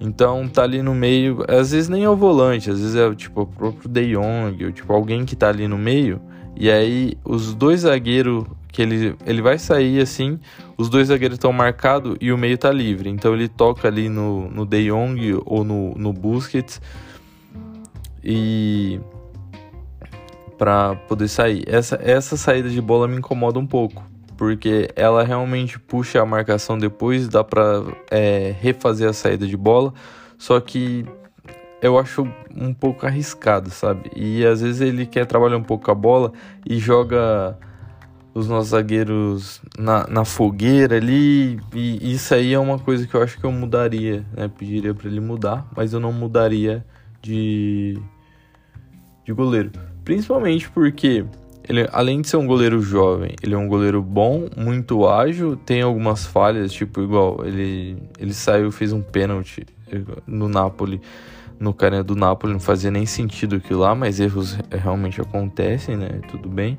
Então 0.00 0.48
tá 0.48 0.62
ali 0.62 0.82
no 0.82 0.94
meio, 0.94 1.44
às 1.48 1.72
vezes 1.72 1.88
nem 1.88 2.04
é 2.04 2.08
o 2.08 2.16
volante, 2.16 2.70
às 2.70 2.80
vezes 2.80 2.94
é 2.94 3.12
tipo 3.14 3.42
o 3.42 3.46
próprio 3.46 3.88
De 3.88 4.12
Jong, 4.12 4.64
ou 4.64 4.72
tipo 4.72 4.92
alguém 4.92 5.24
que 5.24 5.34
tá 5.34 5.48
ali 5.48 5.66
no 5.66 5.78
meio, 5.78 6.20
e 6.56 6.70
aí 6.70 7.14
os 7.24 7.54
dois 7.54 7.80
zagueiros 7.80 8.44
que 8.72 8.82
ele, 8.82 9.14
ele 9.26 9.42
vai 9.42 9.58
sair 9.58 10.00
assim, 10.00 10.38
os 10.78 10.88
dois 10.88 11.08
zagueiros 11.08 11.36
estão 11.36 11.52
marcados 11.52 12.16
e 12.20 12.32
o 12.32 12.38
meio 12.38 12.56
tá 12.56 12.72
livre. 12.72 13.10
Então 13.10 13.34
ele 13.34 13.46
toca 13.46 13.86
ali 13.86 14.08
no, 14.08 14.50
no 14.50 14.64
De 14.64 14.88
Jong 14.88 15.40
ou 15.44 15.62
no, 15.62 15.94
no 15.94 16.12
Busquets 16.12 16.80
e 18.24 19.00
para 20.56 20.94
poder 21.08 21.28
sair. 21.28 21.64
Essa, 21.66 21.98
essa 22.02 22.36
saída 22.36 22.68
de 22.68 22.80
bola 22.80 23.08
me 23.08 23.16
incomoda 23.16 23.58
um 23.58 23.66
pouco, 23.66 24.02
porque 24.36 24.88
ela 24.94 25.24
realmente 25.24 25.78
puxa 25.78 26.22
a 26.22 26.26
marcação 26.26 26.78
depois, 26.78 27.28
dá 27.28 27.42
para 27.42 27.82
é, 28.10 28.54
refazer 28.60 29.08
a 29.08 29.12
saída 29.12 29.46
de 29.46 29.56
bola, 29.56 29.92
só 30.38 30.60
que 30.60 31.04
eu 31.82 31.98
acho 31.98 32.28
um 32.54 32.72
pouco 32.72 33.04
arriscado, 33.06 33.70
sabe? 33.70 34.10
E 34.14 34.46
às 34.46 34.60
vezes 34.60 34.80
ele 34.80 35.04
quer 35.04 35.26
trabalhar 35.26 35.56
um 35.56 35.64
pouco 35.64 35.90
a 35.90 35.94
bola 35.94 36.32
e 36.64 36.78
joga 36.78 37.58
os 38.34 38.48
nossos 38.48 38.70
zagueiros 38.70 39.60
na, 39.76 40.06
na 40.06 40.24
fogueira 40.24 40.96
ali. 40.96 41.58
E 41.74 42.12
isso 42.12 42.34
aí 42.34 42.54
é 42.54 42.58
uma 42.58 42.78
coisa 42.78 43.06
que 43.06 43.14
eu 43.14 43.22
acho 43.22 43.38
que 43.38 43.44
eu 43.44 43.52
mudaria, 43.52 44.24
né? 44.32 44.48
Pediria 44.56 44.94
para 44.94 45.08
ele 45.08 45.20
mudar, 45.20 45.66
mas 45.76 45.92
eu 45.92 46.00
não 46.00 46.12
mudaria 46.12 46.84
de, 47.22 47.98
de 49.24 49.32
goleiro. 49.32 49.70
Principalmente 50.04 50.68
porque 50.70 51.24
ele, 51.68 51.88
além 51.92 52.20
de 52.20 52.28
ser 52.28 52.36
um 52.36 52.46
goleiro 52.46 52.80
jovem, 52.80 53.36
ele 53.42 53.54
é 53.54 53.58
um 53.58 53.68
goleiro 53.68 54.02
bom, 54.02 54.48
muito 54.56 55.08
ágil, 55.08 55.56
tem 55.56 55.80
algumas 55.80 56.26
falhas, 56.26 56.72
tipo, 56.72 57.00
igual, 57.00 57.44
ele, 57.46 57.96
ele 58.18 58.34
saiu, 58.34 58.72
fez 58.72 58.92
um 58.92 59.00
pênalti 59.00 59.64
no 60.26 60.48
Napoli, 60.48 61.00
no 61.60 61.72
cara 61.72 62.02
do 62.02 62.16
Napoli, 62.16 62.52
não 62.52 62.60
fazia 62.60 62.90
nem 62.90 63.06
sentido 63.06 63.56
aquilo 63.56 63.80
lá, 63.80 63.94
mas 63.94 64.18
erros 64.18 64.58
realmente 64.70 65.20
acontecem, 65.20 65.96
né? 65.96 66.20
Tudo 66.28 66.48
bem. 66.48 66.76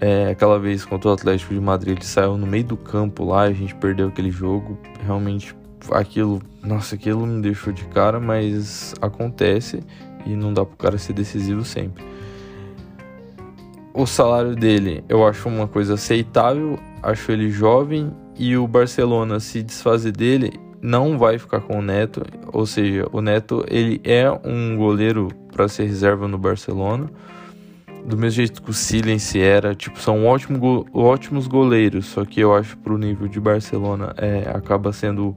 É, 0.00 0.30
aquela 0.30 0.58
vez 0.58 0.84
contra 0.84 1.10
o 1.10 1.12
Atlético 1.12 1.52
de 1.52 1.60
Madrid, 1.60 1.96
ele 1.96 2.04
saiu 2.04 2.38
no 2.38 2.46
meio 2.46 2.64
do 2.64 2.76
campo 2.76 3.24
lá, 3.24 3.42
a 3.42 3.52
gente 3.52 3.74
perdeu 3.74 4.08
aquele 4.08 4.30
jogo. 4.30 4.78
Realmente 5.04 5.54
aquilo, 5.92 6.40
nossa, 6.62 6.94
aquilo 6.94 7.26
me 7.26 7.40
deixou 7.42 7.72
de 7.72 7.84
cara, 7.86 8.18
mas 8.20 8.94
acontece 9.00 9.80
e 10.26 10.34
não 10.34 10.52
dá 10.52 10.64
pro 10.64 10.76
cara 10.76 10.98
ser 10.98 11.12
decisivo 11.12 11.64
sempre. 11.64 12.04
O 13.94 14.06
salário 14.06 14.54
dele 14.54 15.02
eu 15.08 15.26
acho 15.26 15.48
uma 15.48 15.66
coisa 15.66 15.94
aceitável, 15.94 16.78
acho 17.02 17.32
ele 17.32 17.50
jovem 17.50 18.12
e 18.38 18.56
o 18.56 18.66
Barcelona 18.68 19.40
se 19.40 19.62
desfazer 19.62 20.12
dele 20.12 20.52
não 20.80 21.18
vai 21.18 21.38
ficar 21.38 21.60
com 21.60 21.78
o 21.78 21.82
Neto, 21.82 22.22
ou 22.52 22.64
seja, 22.64 23.08
o 23.12 23.20
Neto 23.20 23.64
ele 23.68 24.00
é 24.04 24.30
um 24.44 24.76
goleiro 24.76 25.28
para 25.52 25.66
ser 25.68 25.84
reserva 25.84 26.28
no 26.28 26.38
Barcelona. 26.38 27.10
Do 28.06 28.16
mesmo 28.16 28.36
jeito 28.36 28.62
que 28.62 28.70
o 28.70 28.72
Silence 28.72 29.38
era, 29.38 29.74
tipo, 29.74 29.98
são 30.00 30.24
ótimo, 30.24 30.86
ótimos 30.94 31.48
goleiros, 31.48 32.06
só 32.06 32.24
que 32.24 32.40
eu 32.40 32.54
acho 32.54 32.76
pro 32.78 32.96
nível 32.96 33.26
de 33.26 33.40
Barcelona 33.40 34.14
é, 34.16 34.48
acaba 34.54 34.92
sendo 34.92 35.36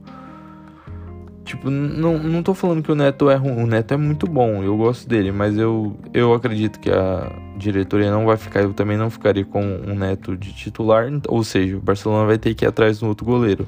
Tipo, 1.44 1.70
não, 1.70 2.18
não 2.18 2.42
tô 2.42 2.54
falando 2.54 2.82
que 2.82 2.92
o 2.92 2.94
Neto 2.94 3.28
é 3.28 3.34
ruim. 3.34 3.62
O 3.62 3.66
Neto 3.66 3.94
é 3.94 3.96
muito 3.96 4.26
bom, 4.26 4.62
eu 4.62 4.76
gosto 4.76 5.08
dele, 5.08 5.32
mas 5.32 5.58
eu, 5.58 5.96
eu 6.14 6.32
acredito 6.32 6.78
que 6.78 6.90
a 6.90 7.32
diretoria 7.56 8.10
não 8.10 8.24
vai 8.24 8.36
ficar. 8.36 8.62
Eu 8.62 8.72
também 8.72 8.96
não 8.96 9.10
ficaria 9.10 9.44
com 9.44 9.60
um 9.62 9.94
Neto 9.94 10.36
de 10.36 10.52
titular. 10.52 11.08
Ou 11.28 11.42
seja, 11.42 11.76
o 11.76 11.80
Barcelona 11.80 12.26
vai 12.26 12.38
ter 12.38 12.54
que 12.54 12.64
ir 12.64 12.68
atrás 12.68 13.00
do 13.00 13.08
outro 13.08 13.26
goleiro. 13.26 13.66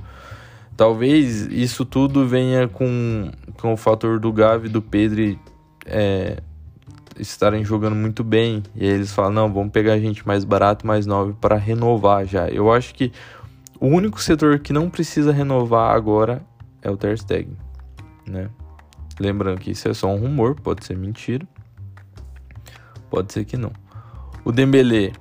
Talvez 0.77 1.47
isso 1.47 1.85
tudo 1.85 2.27
venha 2.27 2.69
com, 2.69 3.31
com 3.61 3.73
o 3.73 3.77
fator 3.77 4.21
do 4.21 4.33
Gavi 4.33 4.69
do 4.69 4.83
Pedro 4.83 5.39
é, 5.85 6.39
estarem 7.19 7.65
jogando 7.65 7.97
muito 7.97 8.23
bem. 8.23 8.63
E 8.77 8.85
aí 8.85 8.95
eles 8.95 9.13
falam: 9.13 9.33
não, 9.33 9.53
vamos 9.53 9.73
pegar 9.73 9.99
gente 9.99 10.27
mais 10.27 10.45
barato, 10.45 10.87
mais 10.87 11.07
nova 11.07 11.37
para 11.41 11.57
renovar 11.57 12.25
já. 12.25 12.49
Eu 12.49 12.73
acho 12.73 12.95
que 12.95 13.13
o 13.81 13.87
único 13.89 14.23
setor 14.23 14.61
que 14.61 14.73
não 14.73 14.89
precisa 14.89 15.33
renovar 15.33 15.95
agora 15.95 16.41
é 16.81 16.91
o 16.91 16.97
Ter 16.97 17.19
Stegen 17.19 17.64
né? 18.27 18.49
Lembrando 19.19 19.61
que 19.61 19.71
isso 19.71 19.89
é 19.89 19.95
só 19.95 20.09
um 20.09 20.17
rumor, 20.17 20.55
pode 20.57 20.85
ser 20.85 20.97
mentira, 20.97 21.47
pode 23.09 23.33
ser 23.33 23.45
que 23.45 23.57
não. 23.57 23.73
O 24.45 24.53
Dembélé, 24.53 25.13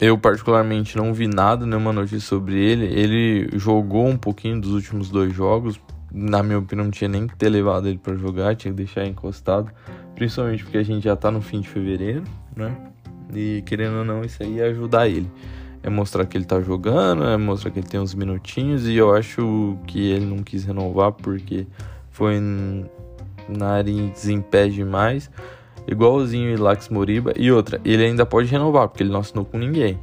eu 0.00 0.16
particularmente 0.16 0.96
não 0.96 1.12
vi 1.12 1.26
nada, 1.26 1.66
nenhuma 1.66 1.92
notícia 1.92 2.20
sobre 2.20 2.56
ele. 2.58 2.86
Ele 2.86 3.48
jogou 3.58 4.06
um 4.06 4.16
pouquinho 4.16 4.60
dos 4.60 4.72
últimos 4.72 5.10
dois 5.10 5.32
jogos. 5.34 5.80
Na 6.12 6.42
minha 6.42 6.58
opinião, 6.58 6.84
não 6.84 6.90
tinha 6.90 7.08
nem 7.08 7.26
que 7.26 7.36
ter 7.36 7.48
levado 7.48 7.88
ele 7.88 7.98
para 7.98 8.14
jogar, 8.14 8.54
tinha 8.54 8.72
que 8.72 8.76
deixar 8.76 9.04
encostado. 9.04 9.70
Principalmente 10.14 10.62
porque 10.62 10.78
a 10.78 10.82
gente 10.82 11.04
já 11.04 11.16
tá 11.16 11.30
no 11.30 11.42
fim 11.42 11.60
de 11.60 11.68
fevereiro, 11.68 12.22
né? 12.56 12.74
E 13.34 13.62
querendo 13.66 13.98
ou 13.98 14.04
não, 14.04 14.22
isso 14.22 14.42
aí 14.42 14.54
ia 14.54 14.66
ajudar 14.66 15.08
ele. 15.08 15.30
É 15.82 15.90
mostrar 15.90 16.24
que 16.24 16.38
ele 16.38 16.44
tá 16.44 16.60
jogando, 16.60 17.24
é 17.24 17.36
mostrar 17.36 17.70
que 17.70 17.80
ele 17.80 17.86
tem 17.86 18.00
uns 18.00 18.14
minutinhos. 18.14 18.86
E 18.86 18.94
eu 18.94 19.14
acho 19.14 19.76
que 19.86 20.10
ele 20.10 20.24
não 20.24 20.38
quis 20.38 20.64
renovar 20.64 21.12
porque 21.12 21.66
foi 22.14 22.40
nariz 23.48 24.28
em 24.28 24.40
pé 24.40 24.68
demais, 24.68 25.28
igualzinho 25.84 26.52
o 26.52 26.54
Ilax 26.54 26.88
Moriba. 26.88 27.32
E 27.36 27.50
outra, 27.50 27.80
ele 27.84 28.04
ainda 28.04 28.24
pode 28.24 28.48
renovar, 28.48 28.88
porque 28.88 29.02
ele 29.02 29.10
não 29.10 29.18
assinou 29.18 29.44
com 29.44 29.58
ninguém. 29.58 29.98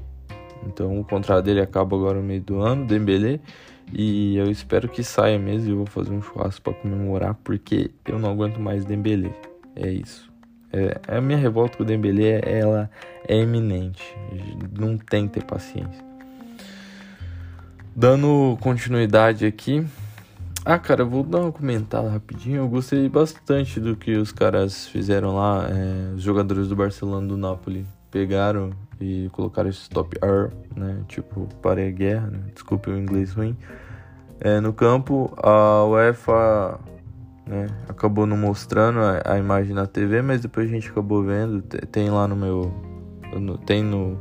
Então 0.68 1.00
o 1.00 1.06
contrato 1.06 1.46
dele 1.46 1.62
acaba 1.62 1.96
agora 1.96 2.20
no 2.20 2.24
meio 2.24 2.42
do 2.42 2.60
ano, 2.60 2.86
Dembele. 2.86 3.40
E 3.94 4.36
eu 4.36 4.52
espero 4.52 4.90
que 4.90 5.04
saia 5.04 5.40
mesmo 5.40 5.70
e 5.70 5.72
eu 5.72 5.78
vou 5.78 5.86
fazer 5.86 6.12
um 6.12 6.22
churrasco 6.22 6.62
para 6.62 6.74
comemorar, 6.74 7.34
porque 7.46 7.92
eu 8.06 8.20
não 8.20 8.30
aguento 8.30 8.60
mais 8.60 8.84
Dembele. 8.84 9.32
É 9.74 9.90
isso. 9.90 10.30
É, 10.74 11.00
a 11.08 11.22
minha 11.22 11.38
revolta 11.38 11.78
com 11.78 11.84
o 11.84 11.86
Dembele, 11.86 12.26
ela 12.28 12.92
é 13.26 13.38
eminente. 13.38 14.04
Não 14.78 14.98
tem 14.98 15.30
que 15.30 15.36
ter 15.36 15.46
paciência. 15.46 16.04
Dando 17.96 18.58
continuidade 18.60 19.46
aqui, 19.46 19.86
ah, 20.64 20.78
cara, 20.78 21.04
vou 21.04 21.24
dar 21.24 21.40
uma 21.40 21.52
comentada 21.52 22.10
rapidinho. 22.10 22.58
Eu 22.58 22.68
gostei 22.68 23.10
bastante 23.10 23.80
do 23.80 23.96
que 23.96 24.16
os 24.16 24.32
caras 24.32 24.88
fizeram 24.88 25.36
lá. 25.36 25.68
É, 25.70 26.14
os 26.14 26.22
jogadores 26.22 26.68
do 26.68 26.76
Barcelona 26.76 27.28
do 27.28 27.36
Napoli 27.36 27.86
pegaram 28.12 28.72
e 29.00 29.28
colocaram 29.32 29.70
esse 29.70 29.82
stop 29.82 30.16
R, 30.22 30.52
né? 30.76 31.04
Tipo, 31.08 31.48
parei 31.62 31.88
a 31.88 31.92
guerra, 31.92 32.28
né? 32.28 32.40
Desculpe 32.54 32.92
o 32.92 32.98
inglês 32.98 33.34
ruim. 33.34 33.58
É, 34.40 34.60
no 34.60 34.72
campo, 34.72 35.34
a 35.38 35.84
UEFA 35.86 36.80
né, 37.48 37.68
acabou 37.88 38.28
não 38.28 38.38
mostrando 38.38 39.00
a, 39.00 39.34
a, 39.34 39.38
imagem 39.40 39.74
na 39.74 39.88
TV, 39.88 40.22
mas 40.22 40.42
depois 40.42 40.70
a 40.70 40.72
gente 40.72 40.90
acabou 40.90 41.24
vendo. 41.24 41.62
Tem 41.64 42.10
lá 42.10 42.28
no 42.28 42.36
meu. 42.36 42.72
No, 43.34 43.58
tem 43.58 43.84
no 43.84 44.20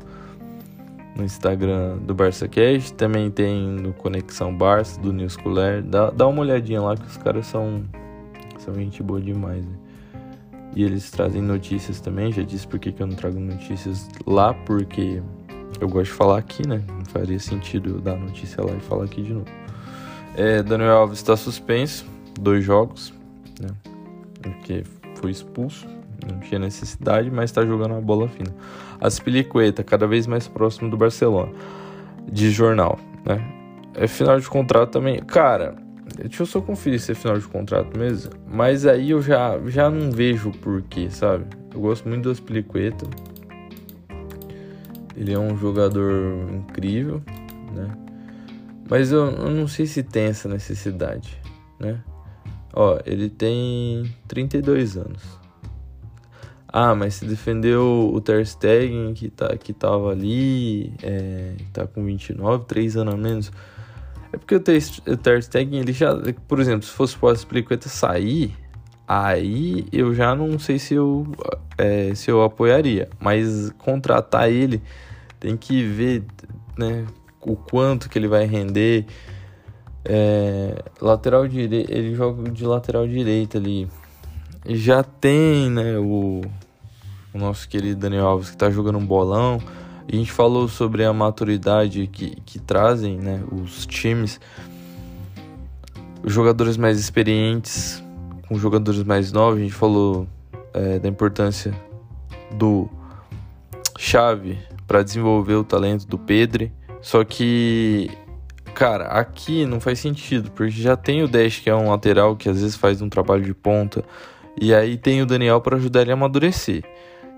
no 1.17 1.25
Instagram 1.25 1.99
do 1.99 2.15
BarçaCast, 2.15 2.95
também 2.95 3.31
tem 3.31 3.67
no 3.67 3.93
Conexão 3.93 4.55
Barça, 4.57 5.01
do 5.01 5.13
News 5.13 5.37
Cooler. 5.37 5.83
Dá, 5.83 6.11
dá 6.11 6.27
uma 6.27 6.41
olhadinha 6.41 6.81
lá 6.81 6.97
que 6.97 7.07
os 7.07 7.17
caras 7.17 7.47
são, 7.47 7.83
são 8.59 8.75
gente 8.75 9.03
boa 9.03 9.21
demais. 9.21 9.65
Né? 9.65 9.75
E 10.75 10.85
eles 10.85 11.11
trazem 11.11 11.43
notícias 11.43 12.01
também, 12.01 12.33
já 12.33 12.43
disse 12.43 12.67
por 12.67 12.79
que 12.79 12.95
eu 12.97 13.07
não 13.07 13.17
trago 13.17 13.41
notícias 13.41 14.09
lá, 14.27 14.55
porque 14.55 15.21
eu 15.81 15.89
gosto 15.89 16.13
de 16.13 16.17
falar 16.17 16.39
aqui, 16.39 16.67
né? 16.67 16.81
Não 16.89 17.05
faria 17.07 17.39
sentido 17.41 17.91
eu 17.91 18.01
dar 18.01 18.17
notícia 18.17 18.63
lá 18.65 18.73
e 18.73 18.81
falar 18.81 19.05
aqui 19.05 19.23
de 19.23 19.33
novo. 19.33 19.47
É, 20.37 20.63
Daniel 20.63 20.93
Alves 20.93 21.19
está 21.19 21.37
suspenso, 21.37 22.07
dois 22.41 22.65
jogos, 22.65 23.13
né? 23.61 23.69
Porque 24.41 24.85
foi 25.17 25.33
expulso 25.33 25.89
não 26.27 26.39
tinha 26.41 26.59
necessidade, 26.59 27.31
mas 27.31 27.51
está 27.51 27.65
jogando 27.65 27.95
a 27.95 28.01
bola 28.01 28.29
fina. 28.29 28.55
Aspilicueta, 29.01 29.83
cada 29.83 30.07
vez 30.07 30.27
mais 30.27 30.47
próximo 30.47 30.91
do 30.91 30.97
Barcelona. 30.97 31.53
De 32.31 32.51
jornal, 32.51 32.99
né? 33.25 33.41
É 33.95 34.07
final 34.07 34.39
de 34.39 34.49
contrato 34.49 34.91
também. 34.91 35.19
Cara, 35.19 35.75
deixa 36.17 36.43
eu 36.43 36.47
só 36.47 36.61
conferir 36.61 37.01
se 37.01 37.13
é 37.13 37.15
final 37.15 37.39
de 37.39 37.47
contrato 37.47 37.99
mesmo. 37.99 38.33
Mas 38.47 38.87
aí 38.87 39.11
eu 39.11 39.23
já, 39.23 39.59
já 39.67 39.91
não 39.91 40.11
vejo 40.11 40.51
o 40.51 40.53
porquê, 40.59 41.11
sabe? 41.11 41.45
Eu 41.73 41.81
gosto 41.81 42.09
muito 42.09 42.25
do 42.25 42.31
Aspilicueta. 42.31 43.07
Ele 45.17 45.33
é 45.33 45.39
um 45.39 45.57
jogador 45.57 46.13
incrível, 46.53 47.23
né? 47.75 47.91
Mas 48.89 49.13
eu, 49.13 49.27
eu 49.27 49.51
não 49.51 49.69
sei 49.69 49.87
se 49.87 50.03
tem 50.03 50.25
essa 50.25 50.49
necessidade, 50.49 51.37
né? 51.79 52.01
Ó, 52.73 52.99
ele 53.05 53.29
tem 53.29 54.11
32 54.27 54.97
anos. 54.97 55.40
Ah, 56.73 56.95
mas 56.95 57.15
se 57.15 57.25
defendeu 57.25 58.11
o 58.13 58.21
Ter 58.21 58.47
Stegen, 58.47 59.13
que, 59.13 59.29
tá, 59.29 59.57
que 59.57 59.73
tava 59.73 60.11
ali, 60.13 60.93
é, 61.03 61.55
tá 61.73 61.85
com 61.87 62.05
29, 62.05 62.65
3 62.67 62.97
anos 62.97 63.15
a 63.15 63.17
menos. 63.17 63.53
É 64.33 64.37
porque 64.37 64.55
o 64.55 64.61
Ter, 64.61 64.81
Ter 65.23 65.43
Stegen, 65.43 65.81
ele 65.81 65.93
já... 65.93 66.15
Por 66.47 66.61
exemplo, 66.61 66.87
se 66.87 66.93
fosse 66.93 67.17
o 67.21 67.27
Aspilicueta 67.27 67.89
sair, 67.89 68.57
aí 69.07 69.85
eu 69.93 70.15
já 70.15 70.33
não 70.37 70.61
sei 70.61 70.79
se 70.79 70.95
eu, 70.95 71.27
é, 71.77 72.15
se 72.15 72.31
eu 72.31 72.43
apoiaria. 72.45 73.09
Mas 73.19 73.71
contratar 73.79 74.49
ele, 74.49 74.81
tem 75.41 75.57
que 75.57 75.83
ver 75.83 76.23
né, 76.79 77.05
o 77.41 77.57
quanto 77.57 78.09
que 78.09 78.17
ele 78.17 78.29
vai 78.29 78.47
render. 78.47 79.07
É, 80.05 80.85
lateral 81.01 81.49
direito, 81.49 81.91
ele 81.91 82.15
joga 82.15 82.49
de 82.49 82.65
lateral 82.65 83.09
direito 83.09 83.59
ali 83.59 83.89
já 84.67 85.03
tem, 85.03 85.71
né, 85.71 85.99
o, 85.99 86.43
o 87.33 87.39
nosso 87.39 87.69
querido 87.69 88.01
Daniel 88.01 88.27
Alves 88.27 88.49
que 88.49 88.57
está 88.57 88.71
jogando 88.71 88.99
um 88.99 89.07
bolão. 89.07 89.61
A 90.11 90.15
gente 90.15 90.33
falou 90.33 90.69
sobre 90.69 91.05
a 91.05 91.13
maturidade 91.13 92.07
que, 92.07 92.37
que 92.45 92.59
trazem, 92.59 93.17
né, 93.17 93.43
os 93.51 93.87
times. 93.87 94.41
Os 96.23 96.33
jogadores 96.33 96.77
mais 96.77 96.99
experientes 96.99 98.03
com 98.51 98.59
jogadores 98.59 99.05
mais 99.05 99.31
novos. 99.31 99.61
A 99.61 99.63
gente 99.63 99.73
falou 99.73 100.27
é, 100.75 100.99
da 100.99 101.09
importância 101.09 101.73
do 102.51 102.91
chave 103.97 104.59
para 104.89 105.05
desenvolver 105.05 105.55
o 105.55 105.63
talento 105.63 106.05
do 106.07 106.19
Pedro. 106.19 106.69
Só 107.01 107.23
que, 107.23 108.11
cara, 108.75 109.05
aqui 109.05 109.65
não 109.65 109.79
faz 109.79 110.01
sentido, 110.01 110.51
porque 110.51 110.73
já 110.73 110.97
tem 110.97 111.23
o 111.23 111.29
Dash, 111.29 111.61
que 111.61 111.71
é 111.71 111.75
um 111.75 111.91
lateral 111.91 112.35
que 112.35 112.49
às 112.49 112.61
vezes 112.61 112.77
faz 112.77 113.01
um 113.01 113.09
trabalho 113.09 113.45
de 113.45 113.55
ponta. 113.55 114.05
E 114.61 114.75
aí 114.75 114.97
tem 114.97 115.23
o 115.23 115.27
Daniel 115.27 115.61
para 115.61 115.77
ajudar 115.77 116.03
ele 116.03 116.11
a 116.11 116.15
amadurecer. 116.15 116.83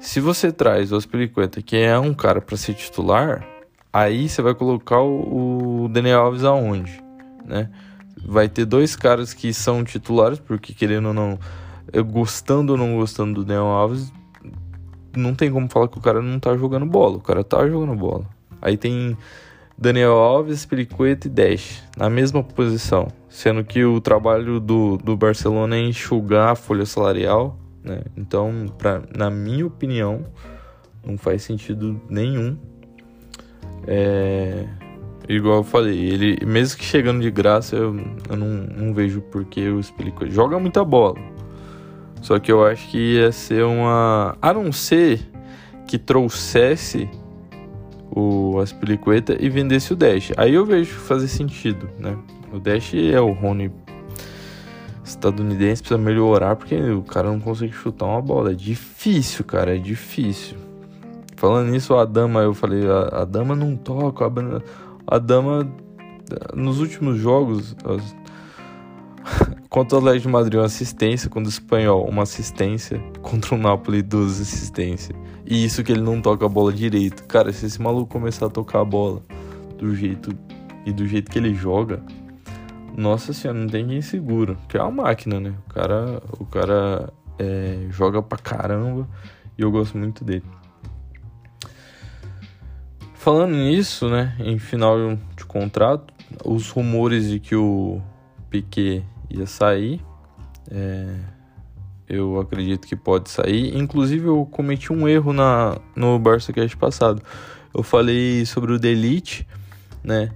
Se 0.02 0.18
você 0.18 0.50
traz 0.50 0.90
o 0.90 0.96
Aspilicueta, 0.96 1.62
que 1.62 1.76
é 1.76 1.96
um 1.96 2.12
cara 2.12 2.40
para 2.40 2.56
ser 2.56 2.74
titular, 2.74 3.46
aí 3.92 4.28
você 4.28 4.42
vai 4.42 4.52
colocar 4.52 4.98
o, 4.98 5.84
o 5.84 5.88
Daniel 5.88 6.22
Alves 6.22 6.42
aonde, 6.42 7.00
né? 7.46 7.70
Vai 8.26 8.48
ter 8.48 8.64
dois 8.64 8.96
caras 8.96 9.32
que 9.32 9.54
são 9.54 9.84
titulares, 9.84 10.40
porque 10.40 10.74
querendo 10.74 11.06
ou 11.06 11.14
não, 11.14 11.38
gostando 12.10 12.72
ou 12.72 12.78
não 12.78 12.96
gostando 12.96 13.34
do 13.34 13.44
Daniel 13.44 13.66
Alves, 13.66 14.12
não 15.16 15.36
tem 15.36 15.52
como 15.52 15.70
falar 15.70 15.86
que 15.86 15.98
o 15.98 16.02
cara 16.02 16.20
não 16.20 16.40
tá 16.40 16.56
jogando 16.56 16.84
bola. 16.84 17.18
O 17.18 17.22
cara 17.22 17.44
tá 17.44 17.66
jogando 17.68 17.94
bola. 17.94 18.26
Aí 18.60 18.76
tem 18.76 19.16
Daniel 19.78 20.14
Alves, 20.14 20.66
Periqueta 20.66 21.28
e 21.28 21.30
Dash 21.30 21.80
na 21.96 22.10
mesma 22.10 22.42
posição, 22.42 23.06
sendo 23.28 23.62
que 23.62 23.84
o 23.84 24.00
trabalho 24.00 24.58
do, 24.58 24.96
do 24.96 25.16
Barcelona 25.16 25.76
é 25.76 25.80
enxugar 25.80 26.50
a 26.50 26.56
folha 26.56 26.84
salarial, 26.84 27.56
né? 27.82 28.02
Então, 28.16 28.66
pra, 28.78 29.02
na 29.16 29.30
minha 29.30 29.66
opinião, 29.66 30.24
não 31.04 31.18
faz 31.18 31.42
sentido 31.42 32.00
nenhum. 32.08 32.56
É, 33.86 34.66
igual 35.28 35.58
eu 35.58 35.64
falei, 35.64 35.98
ele 35.98 36.46
mesmo 36.46 36.78
que 36.78 36.84
chegando 36.84 37.20
de 37.20 37.30
graça, 37.30 37.76
eu, 37.76 37.96
eu 38.28 38.36
não, 38.36 38.48
não 38.48 38.94
vejo 38.94 39.20
porque 39.22 39.68
o 39.68 39.82
Spilicueta 39.82 40.32
joga 40.32 40.58
muita 40.58 40.84
bola. 40.84 41.18
Só 42.20 42.38
que 42.38 42.52
eu 42.52 42.64
acho 42.64 42.88
que 42.88 43.14
ia 43.14 43.32
ser 43.32 43.64
uma. 43.64 44.36
A 44.40 44.54
não 44.54 44.70
ser 44.70 45.20
que 45.88 45.98
trouxesse 45.98 47.10
o 48.14 48.60
Aspilicueta 48.60 49.36
e 49.40 49.48
vendesse 49.48 49.92
o 49.92 49.96
Dash. 49.96 50.32
Aí 50.36 50.54
eu 50.54 50.64
vejo 50.64 50.94
fazer 50.94 51.26
sentido, 51.26 51.90
né? 51.98 52.16
O 52.52 52.60
Dash 52.60 52.94
é 52.94 53.20
o 53.20 53.32
Rony 53.32 53.72
estadunidense, 55.12 55.82
precisa 55.82 55.98
melhorar 55.98 56.56
porque 56.56 56.74
o 56.76 57.02
cara 57.02 57.30
não 57.30 57.40
consegue 57.40 57.72
chutar 57.72 58.06
uma 58.06 58.20
bola. 58.20 58.52
É 58.52 58.54
difícil, 58.54 59.44
cara, 59.44 59.76
é 59.76 59.78
difícil. 59.78 60.56
Falando 61.36 61.70
nisso, 61.70 61.94
a 61.94 62.04
dama, 62.04 62.40
eu 62.40 62.54
falei, 62.54 62.86
a, 62.88 63.22
a 63.22 63.24
dama 63.24 63.54
não 63.56 63.76
toca, 63.76 64.26
a, 64.26 65.14
a 65.16 65.18
dama 65.18 65.68
nos 66.54 66.78
últimos 66.78 67.18
jogos, 67.18 67.76
as, 67.84 68.16
contra 69.68 69.96
o 69.96 69.98
Atlético 70.00 70.28
de 70.28 70.32
Madrid 70.32 70.54
uma 70.54 70.66
assistência, 70.66 71.28
contra 71.28 71.48
o 71.48 71.52
Espanhol 71.52 72.08
uma 72.08 72.22
assistência, 72.22 72.98
contra 73.22 73.54
o 73.54 73.58
Napoli 73.58 74.02
duas 74.02 74.40
assistências. 74.40 75.16
E 75.44 75.64
isso 75.64 75.82
que 75.82 75.92
ele 75.92 76.00
não 76.00 76.20
toca 76.20 76.46
a 76.46 76.48
bola 76.48 76.72
direito. 76.72 77.24
Cara, 77.24 77.52
se 77.52 77.66
esse 77.66 77.80
maluco 77.80 78.12
começar 78.12 78.46
a 78.46 78.50
tocar 78.50 78.80
a 78.80 78.84
bola 78.84 79.20
do 79.78 79.94
jeito 79.94 80.30
e 80.86 80.92
do 80.92 81.06
jeito 81.06 81.30
que 81.30 81.38
ele 81.38 81.54
joga, 81.54 82.02
nossa 82.96 83.32
senhora, 83.32 83.58
não 83.58 83.68
tem 83.68 83.86
quem 83.86 84.00
segura. 84.02 84.56
Que 84.68 84.76
é 84.76 84.82
uma 84.82 85.02
máquina, 85.04 85.40
né? 85.40 85.54
O 85.68 85.72
cara, 85.72 86.22
o 86.38 86.44
cara 86.44 87.12
é, 87.38 87.86
joga 87.90 88.22
pra 88.22 88.38
caramba 88.38 89.08
e 89.56 89.62
eu 89.62 89.70
gosto 89.70 89.98
muito 89.98 90.24
dele. 90.24 90.44
Falando 93.14 93.54
nisso, 93.54 94.08
né, 94.08 94.34
em 94.40 94.58
final 94.58 95.16
de 95.36 95.44
contrato, 95.44 96.12
os 96.44 96.68
rumores 96.70 97.28
de 97.28 97.38
que 97.38 97.54
o 97.54 98.02
Piquet 98.50 99.04
ia 99.30 99.46
sair, 99.46 100.04
é, 100.68 101.14
eu 102.08 102.40
acredito 102.40 102.86
que 102.86 102.96
pode 102.96 103.30
sair. 103.30 103.76
Inclusive, 103.76 104.26
eu 104.26 104.44
cometi 104.44 104.92
um 104.92 105.06
erro 105.06 105.32
na, 105.32 105.78
no 105.94 106.18
Barça 106.18 106.52
Cast 106.52 106.76
passado. 106.76 107.22
Eu 107.72 107.82
falei 107.82 108.44
sobre 108.44 108.72
o 108.72 108.78
Delite, 108.78 109.46
né? 110.02 110.30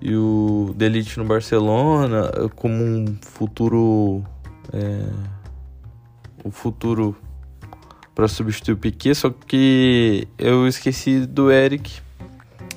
E 0.00 0.14
o 0.14 0.72
Delite 0.76 1.18
no 1.18 1.24
Barcelona 1.24 2.30
como 2.56 2.82
um 2.82 3.16
futuro. 3.20 4.24
É, 4.72 5.06
o 6.42 6.50
futuro 6.50 7.16
para 8.14 8.28
substituir 8.28 8.74
o 8.74 8.76
Piquet, 8.76 9.14
só 9.14 9.30
que 9.30 10.26
eu 10.38 10.66
esqueci 10.66 11.26
do 11.26 11.50
Eric 11.50 12.00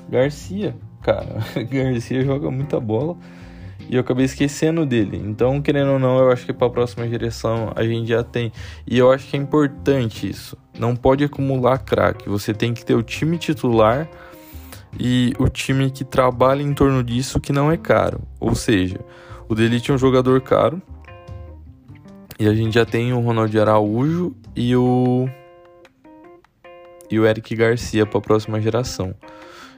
Garcia. 0.10 0.76
Cara, 1.02 1.40
Garcia 1.70 2.24
joga 2.24 2.50
muita 2.50 2.80
bola 2.80 3.18
e 3.90 3.96
eu 3.96 4.02
acabei 4.02 4.26
esquecendo 4.26 4.86
dele. 4.86 5.22
Então, 5.24 5.62
querendo 5.62 5.92
ou 5.92 6.00
não, 6.00 6.18
eu 6.18 6.32
acho 6.32 6.46
que 6.46 6.54
para 6.54 6.68
a 6.68 6.70
próxima 6.70 7.08
geração 7.08 7.72
a 7.76 7.84
gente 7.84 8.08
já 8.08 8.24
tem. 8.24 8.52
E 8.88 8.98
eu 8.98 9.12
acho 9.12 9.28
que 9.28 9.36
é 9.36 9.40
importante 9.40 10.30
isso. 10.30 10.58
Não 10.78 10.96
pode 10.96 11.24
acumular 11.24 11.80
craque. 11.80 12.30
Você 12.30 12.54
tem 12.54 12.74
que 12.74 12.86
ter 12.86 12.96
o 12.96 13.04
time 13.04 13.38
titular 13.38 14.08
e 15.00 15.34
o 15.40 15.48
time 15.50 15.90
que 15.90 16.04
trabalha 16.04 16.62
em 16.62 16.74
torno 16.74 17.04
disso 17.04 17.40
que 17.40 17.52
não 17.52 17.72
é 17.72 17.78
caro. 17.78 18.22
Ou 18.40 18.56
seja, 18.56 19.00
o 19.48 19.56
Delite 19.56 19.92
é 19.92 19.94
um 19.94 19.98
jogador 19.98 20.40
caro. 20.42 20.82
E 22.40 22.48
a 22.48 22.54
gente 22.54 22.74
já 22.74 22.86
tem 22.86 23.14
o 23.14 23.20
Ronaldo 23.20 23.62
Araújo 23.62 24.36
e 24.56 24.76
o 24.76 25.30
e 27.10 27.20
o 27.20 27.28
Eric 27.28 27.56
Garcia 27.56 28.06
para 28.06 28.18
a 28.18 28.22
próxima 28.22 28.60
geração. 28.60 29.14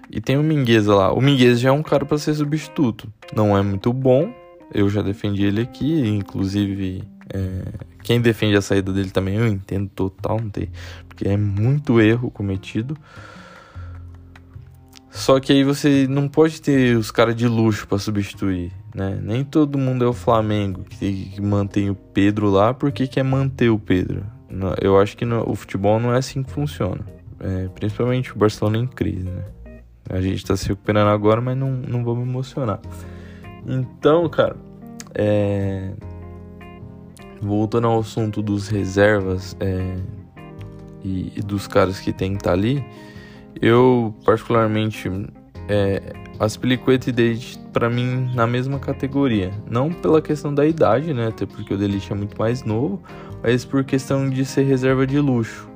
E 0.10 0.21
tem 0.21 0.38
o 0.38 0.43
Mingueza 0.43 0.95
lá. 0.95 1.12
O 1.12 1.19
Mingueza 1.19 1.60
já 1.60 1.69
é 1.69 1.71
um 1.71 1.84
cara 1.84 2.06
para 2.06 2.17
ser 2.17 2.34
substituto. 2.34 3.12
Não 3.36 3.58
é 3.58 3.62
muito 3.62 3.91
bom. 3.91 4.34
Eu 4.73 4.88
já 4.89 5.01
defendi 5.01 5.43
ele 5.43 5.62
aqui. 5.62 6.08
Inclusive, 6.08 7.04
é... 7.34 7.63
quem 8.04 8.21
defende 8.21 8.56
a 8.56 8.62
saída 8.62 8.93
dele 8.93 9.10
também 9.10 9.36
eu 9.36 9.47
entendo 9.47 9.89
total. 9.89 10.39
Não 10.39 10.49
tem... 10.49 10.69
Porque 11.10 11.28
é 11.28 11.36
muito 11.36 11.99
erro 11.99 12.32
cometido. 12.32 12.95
Só 15.15 15.39
que 15.39 15.54
aí 15.54 15.63
você 15.63 16.06
não 16.10 16.28
pode 16.28 16.62
ter 16.62 16.97
os 16.97 17.10
caras 17.10 17.34
de 17.38 17.47
luxo 17.47 17.88
para 17.88 17.97
substituir, 17.97 18.73
né? 18.93 19.17
Nem 19.23 19.45
todo 19.45 19.78
mundo 19.78 20.04
é 20.04 20.08
o 20.08 20.12
Flamengo 20.12 20.84
que, 20.84 21.32
que 21.34 21.41
mantém 21.41 21.89
o 21.89 21.95
Pedro 21.95 22.49
lá 22.49 22.73
porque 22.73 23.08
quer 23.08 23.23
manter 23.23 23.69
o 23.69 23.80
Pedro. 23.80 24.25
Eu 24.82 24.99
acho 24.99 25.15
que 25.15 25.23
no, 25.23 25.49
o 25.49 25.56
futebol 25.56 26.01
não 26.01 26.13
é 26.13 26.17
assim 26.17 26.43
que 26.43 26.51
funciona. 26.51 26.99
É, 27.39 27.69
principalmente 27.69 28.34
o 28.34 28.38
Barcelona 28.38 28.78
em 28.78 28.86
crise, 28.86 29.30
né? 29.30 29.45
A 30.10 30.19
gente 30.19 30.36
está 30.36 30.56
se 30.58 30.67
recuperando 30.67 31.08
agora, 31.08 31.39
mas 31.39 31.58
não, 31.58 31.71
não 31.71 32.04
vou 32.04 32.13
me 32.13 32.23
emocionar. 32.23 32.82
Então, 33.65 34.28
cara, 34.28 34.58
é... 35.13 35.91
voltando 37.41 37.88
ao 37.88 37.99
assunto 37.99 38.41
dos 38.41 38.67
reservas 38.67 39.56
é... 39.62 39.95
e, 41.01 41.32
e, 41.38 41.41
dos 41.41 41.67
caras 41.67 42.01
que 42.01 42.12
tem 42.12 42.32
que 42.32 42.38
estar 42.38 42.51
tá 42.51 42.54
ali, 42.54 42.84
eu 43.61 44.13
particularmente 44.25 45.09
é, 45.69 46.01
Aspilicueta 46.39 47.09
e 47.09 47.13
Delite 47.13 47.59
para 47.71 47.89
mim 47.89 48.29
na 48.33 48.45
mesma 48.47 48.79
categoria, 48.79 49.51
não 49.69 49.91
pela 49.91 50.21
questão 50.21 50.53
da 50.53 50.65
idade, 50.65 51.13
né, 51.13 51.27
até 51.27 51.45
porque 51.45 51.73
o 51.73 51.77
Delite 51.77 52.11
é 52.11 52.15
muito 52.15 52.37
mais 52.37 52.63
novo, 52.63 53.01
mas 53.41 53.65
por 53.65 53.83
questão 53.83 54.29
de 54.29 54.45
ser 54.45 54.63
reserva 54.63 55.05
de 55.05 55.19
luxo. 55.19 55.69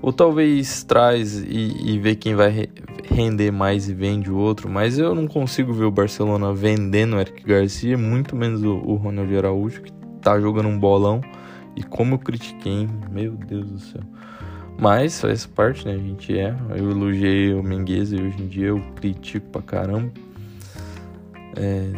Ou 0.00 0.12
talvez 0.12 0.84
traz 0.84 1.38
e, 1.38 1.94
e 1.94 1.98
vê 1.98 2.14
quem 2.14 2.34
vai 2.34 2.68
render 3.04 3.50
mais 3.50 3.88
e 3.88 3.94
vende 3.94 4.30
o 4.30 4.36
outro, 4.36 4.68
mas 4.68 4.96
eu 4.96 5.14
não 5.14 5.26
consigo 5.26 5.72
ver 5.72 5.84
o 5.84 5.90
Barcelona 5.90 6.52
vendendo 6.52 7.16
o 7.16 7.20
Eric 7.20 7.44
Garcia, 7.44 7.98
muito 7.98 8.36
menos 8.36 8.62
o, 8.62 8.74
o 8.74 8.94
Ronald 8.94 9.36
Araújo, 9.36 9.82
que 9.82 9.92
tá 10.20 10.38
jogando 10.38 10.68
um 10.68 10.78
bolão. 10.78 11.20
E 11.74 11.82
como 11.82 12.14
eu 12.14 12.18
critiquei, 12.18 12.88
meu 13.10 13.32
Deus 13.32 13.70
do 13.70 13.78
céu. 13.78 14.02
Mas 14.78 15.20
faz 15.20 15.44
parte, 15.44 15.84
né? 15.84 15.94
A 15.94 15.98
gente 15.98 16.38
é. 16.38 16.54
Eu 16.70 16.90
elogiei 16.90 17.52
o 17.52 17.62
Menguez 17.62 18.12
e 18.12 18.16
hoje 18.16 18.40
em 18.40 18.46
dia 18.46 18.68
eu 18.68 18.80
critico 18.94 19.48
pra 19.48 19.60
caramba. 19.60 20.12
É... 21.56 21.92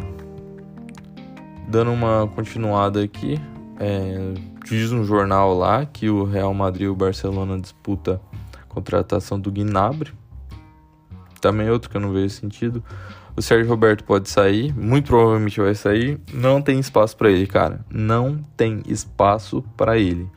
Dando 1.67 1.91
uma 1.91 2.27
continuada 2.33 3.03
aqui. 3.03 3.39
É, 3.79 4.33
diz 4.65 4.91
um 4.91 5.03
jornal 5.03 5.57
lá 5.57 5.85
que 5.85 6.09
o 6.09 6.23
Real 6.23 6.53
Madrid 6.53 6.83
e 6.83 6.87
o 6.87 6.95
Barcelona 6.95 7.59
disputa 7.59 8.19
a 8.59 8.65
contratação 8.65 9.39
do 9.39 9.51
Gnabry. 9.51 10.11
Também 11.39 11.69
outro 11.69 11.89
que 11.89 11.97
eu 11.97 12.01
não 12.01 12.11
vejo 12.11 12.29
sentido. 12.29 12.83
O 13.35 13.41
Sérgio 13.41 13.69
Roberto 13.69 14.03
pode 14.03 14.29
sair, 14.29 14.75
muito 14.75 15.07
provavelmente 15.07 15.59
vai 15.59 15.73
sair. 15.73 16.19
Não 16.33 16.61
tem 16.61 16.79
espaço 16.79 17.15
para 17.15 17.29
ele, 17.29 17.47
cara. 17.47 17.85
Não 17.89 18.43
tem 18.57 18.81
espaço 18.87 19.63
para 19.77 19.97
ele. 19.97 20.27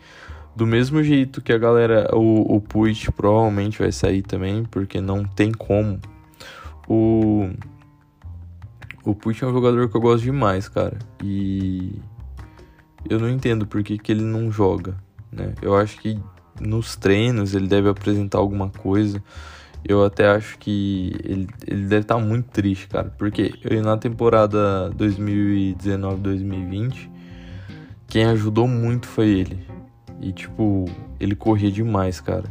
Do 0.57 0.67
mesmo 0.67 1.03
jeito 1.03 1.43
que 1.43 1.53
a 1.53 1.59
galera, 1.59 2.09
o, 2.15 2.57
o 2.57 2.61
Puig 2.61 3.11
provavelmente 3.13 3.79
vai 3.79 3.91
sair 3.91 4.23
também, 4.23 4.65
porque 4.65 5.01
não 5.01 5.25
tem 5.25 5.51
como. 5.51 5.99
O, 6.89 7.51
o 9.05 9.15
Puig 9.15 9.43
é 9.43 9.47
um 9.47 9.53
jogador 9.53 9.89
que 9.89 9.97
eu 9.97 10.01
gosto 10.01 10.23
demais, 10.23 10.69
cara. 10.69 10.99
E 11.23 11.99
eu 13.09 13.19
não 13.19 13.29
entendo 13.29 13.67
por 13.67 13.83
que, 13.83 13.99
que 13.99 14.13
ele 14.13 14.23
não 14.23 14.51
joga, 14.51 14.97
né? 15.33 15.55
Eu 15.61 15.77
acho 15.77 16.01
que 16.01 16.19
nos 16.61 16.97
treinos 16.97 17.55
ele 17.55 17.67
deve 17.67 17.89
apresentar 17.89 18.39
alguma 18.39 18.71
coisa. 18.71 19.23
Eu 19.87 20.03
até 20.05 20.29
acho 20.29 20.59
que 20.59 21.13
ele, 21.25 21.47
ele 21.67 21.83
deve 21.83 22.03
estar 22.03 22.15
tá 22.15 22.21
muito 22.21 22.49
triste, 22.51 22.89
cara. 22.89 23.13
Porque 23.19 23.53
na 23.83 23.99
temporada 23.99 24.91
2019-2020, 24.97 27.11
quem 28.07 28.25
ajudou 28.25 28.67
muito 28.67 29.07
foi 29.07 29.29
ele. 29.29 29.59
E, 30.21 30.33
tipo, 30.33 30.87
ele 31.21 31.35
corria 31.35 31.71
demais, 31.71 32.21
cara. 32.21 32.51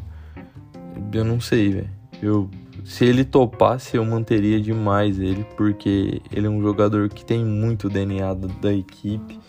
Eu 1.12 1.24
não 1.24 1.40
sei, 1.40 1.72
velho. 1.72 1.90
Eu, 2.22 2.50
se 2.86 3.06
ele 3.06 3.24
topasse, 3.24 3.98
eu 3.98 4.06
manteria 4.06 4.60
demais 4.60 5.20
ele, 5.20 5.46
porque 5.58 6.22
ele 6.32 6.48
é 6.48 6.50
um 6.50 6.62
jogador 6.62 7.10
que 7.10 7.26
tem 7.26 7.44
muito 7.44 7.90
DNA 7.90 8.34
da 8.34 8.74
equipe. 8.74 9.40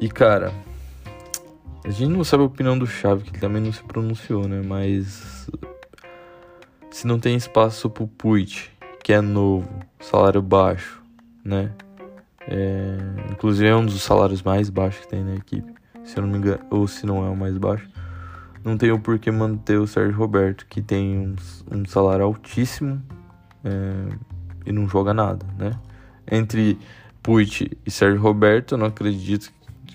E, 0.00 0.08
cara, 0.08 0.52
a 1.84 1.90
gente 1.90 2.10
não 2.10 2.24
sabe 2.24 2.42
a 2.42 2.46
opinião 2.46 2.78
do 2.78 2.86
Chave, 2.86 3.24
que 3.24 3.30
ele 3.30 3.38
também 3.38 3.62
não 3.62 3.72
se 3.72 3.82
pronunciou, 3.82 4.48
né? 4.48 4.62
Mas 4.64 5.48
se 6.90 7.06
não 7.06 7.18
tem 7.18 7.36
espaço 7.36 7.90
pro 7.90 8.06
Puig, 8.06 8.70
que 9.02 9.12
é 9.12 9.20
novo, 9.20 9.68
salário 10.00 10.42
baixo, 10.42 11.02
né? 11.44 11.72
É, 12.48 12.98
inclusive 13.30 13.68
é 13.68 13.76
um 13.76 13.86
dos 13.86 14.02
salários 14.02 14.42
mais 14.42 14.68
baixos 14.68 15.02
que 15.02 15.08
tem 15.08 15.22
na 15.22 15.34
equipe 15.34 15.71
se 16.04 16.16
eu 16.16 16.22
não 16.22 16.30
me 16.30 16.38
engano, 16.38 16.60
ou 16.70 16.86
se 16.86 17.06
não 17.06 17.26
é 17.26 17.30
o 17.30 17.36
mais 17.36 17.56
baixo, 17.56 17.88
não 18.64 18.76
tem 18.76 18.92
o 18.92 18.98
porquê 18.98 19.30
manter 19.30 19.78
o 19.78 19.86
Sérgio 19.86 20.16
Roberto, 20.16 20.66
que 20.66 20.80
tem 20.80 21.18
um, 21.18 21.34
um 21.70 21.84
salário 21.84 22.24
altíssimo 22.24 23.02
é, 23.64 24.16
e 24.64 24.72
não 24.72 24.88
joga 24.88 25.12
nada, 25.12 25.44
né? 25.58 25.72
Entre 26.30 26.78
Puig 27.22 27.76
e 27.84 27.90
Sérgio 27.90 28.20
Roberto, 28.20 28.72
eu 28.74 28.78
não 28.78 28.86
acredito 28.86 29.52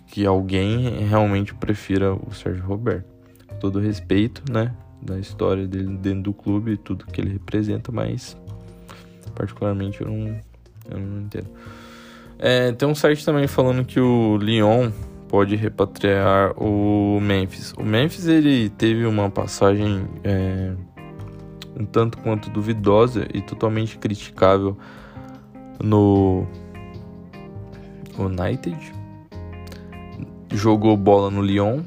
que 0.08 0.26
alguém 0.26 1.06
realmente 1.06 1.54
prefira 1.54 2.13
o 2.13 2.34
Sérgio 2.34 2.63
Roberto. 2.65 3.06
Com 3.48 3.56
todo 3.56 3.80
respeito, 3.80 4.43
né? 4.52 4.74
Da 5.02 5.17
história 5.17 5.67
dele 5.67 5.96
dentro 5.98 6.24
do 6.24 6.34
clube 6.34 6.72
e 6.72 6.78
tudo 6.78 7.06
que 7.06 7.22
ele 7.22 7.32
representa, 7.32 7.91
mas 7.91 8.36
particularmente 9.34 10.02
eu 10.02 10.08
não, 10.08 10.39
eu 10.89 11.00
não 11.00 11.22
entendo. 11.22 11.48
É, 12.39 12.72
tem 12.72 12.88
um 12.88 12.96
site 12.96 13.24
também 13.24 13.48
falando 13.48 13.86
que 13.86 14.00
o 14.00 14.38
Lyon 14.38 14.91
pode 15.28 15.56
repatriar 15.56 16.54
o 16.58 17.20
Memphis. 17.22 17.74
O 17.74 17.84
Memphis 17.84 18.28
ele 18.28 18.70
teve 18.70 19.06
uma 19.06 19.30
passagem 19.30 20.08
é, 20.24 20.74
um 21.80 21.86
tanto 21.86 22.18
quanto 22.20 22.50
duvidosa 22.50 23.28
e 23.34 23.42
totalmente 23.42 23.98
criticável 23.98 24.78
no 25.84 26.46
United. 28.18 28.94
Jogou 30.54 30.96
bola 30.96 31.30
no 31.30 31.42
Lyon, 31.42 31.84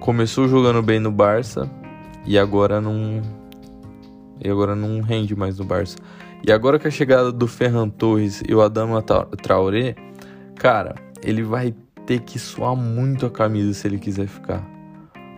começou 0.00 0.48
jogando 0.48 0.82
bem 0.82 0.98
no 0.98 1.10
Barça 1.10 1.70
e 2.26 2.38
agora 2.38 2.80
não 2.80 3.22
e 4.44 4.50
agora 4.50 4.74
não 4.74 5.00
rende 5.00 5.36
mais 5.36 5.58
no 5.58 5.64
Barça. 5.64 5.96
E 6.44 6.50
agora 6.50 6.78
com 6.78 6.88
a 6.88 6.90
chegada 6.90 7.30
do 7.30 7.46
Ferran 7.46 7.88
Torres 7.88 8.42
e 8.46 8.52
o 8.52 8.60
Adama 8.60 9.00
Traoré, 9.00 9.94
cara, 10.56 10.96
ele 11.22 11.44
vai 11.44 11.72
ter 12.06 12.20
que 12.20 12.38
suar 12.38 12.76
muito 12.76 13.26
a 13.26 13.30
camisa 13.30 13.72
se 13.74 13.86
ele 13.86 13.98
quiser 13.98 14.26
ficar. 14.26 14.62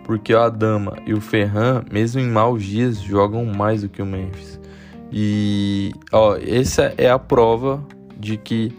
Porque 0.05 0.35
a 0.35 0.49
Dama 0.49 0.97
e 1.07 1.15
o 1.15 1.21
Ferran, 1.21 1.83
mesmo 1.91 2.21
em 2.21 2.29
maus 2.29 2.63
dias, 2.63 3.01
jogam 3.01 3.45
mais 3.47 3.83
do 3.83 3.89
que 3.89 4.03
o 4.03 4.07
Memphis. 4.07 4.61
E 5.11 5.93
ó, 6.13 6.37
essa 6.37 6.93
é 6.99 7.09
a 7.09 7.19
prova 7.19 7.83
de 8.19 8.37
que 8.37 8.77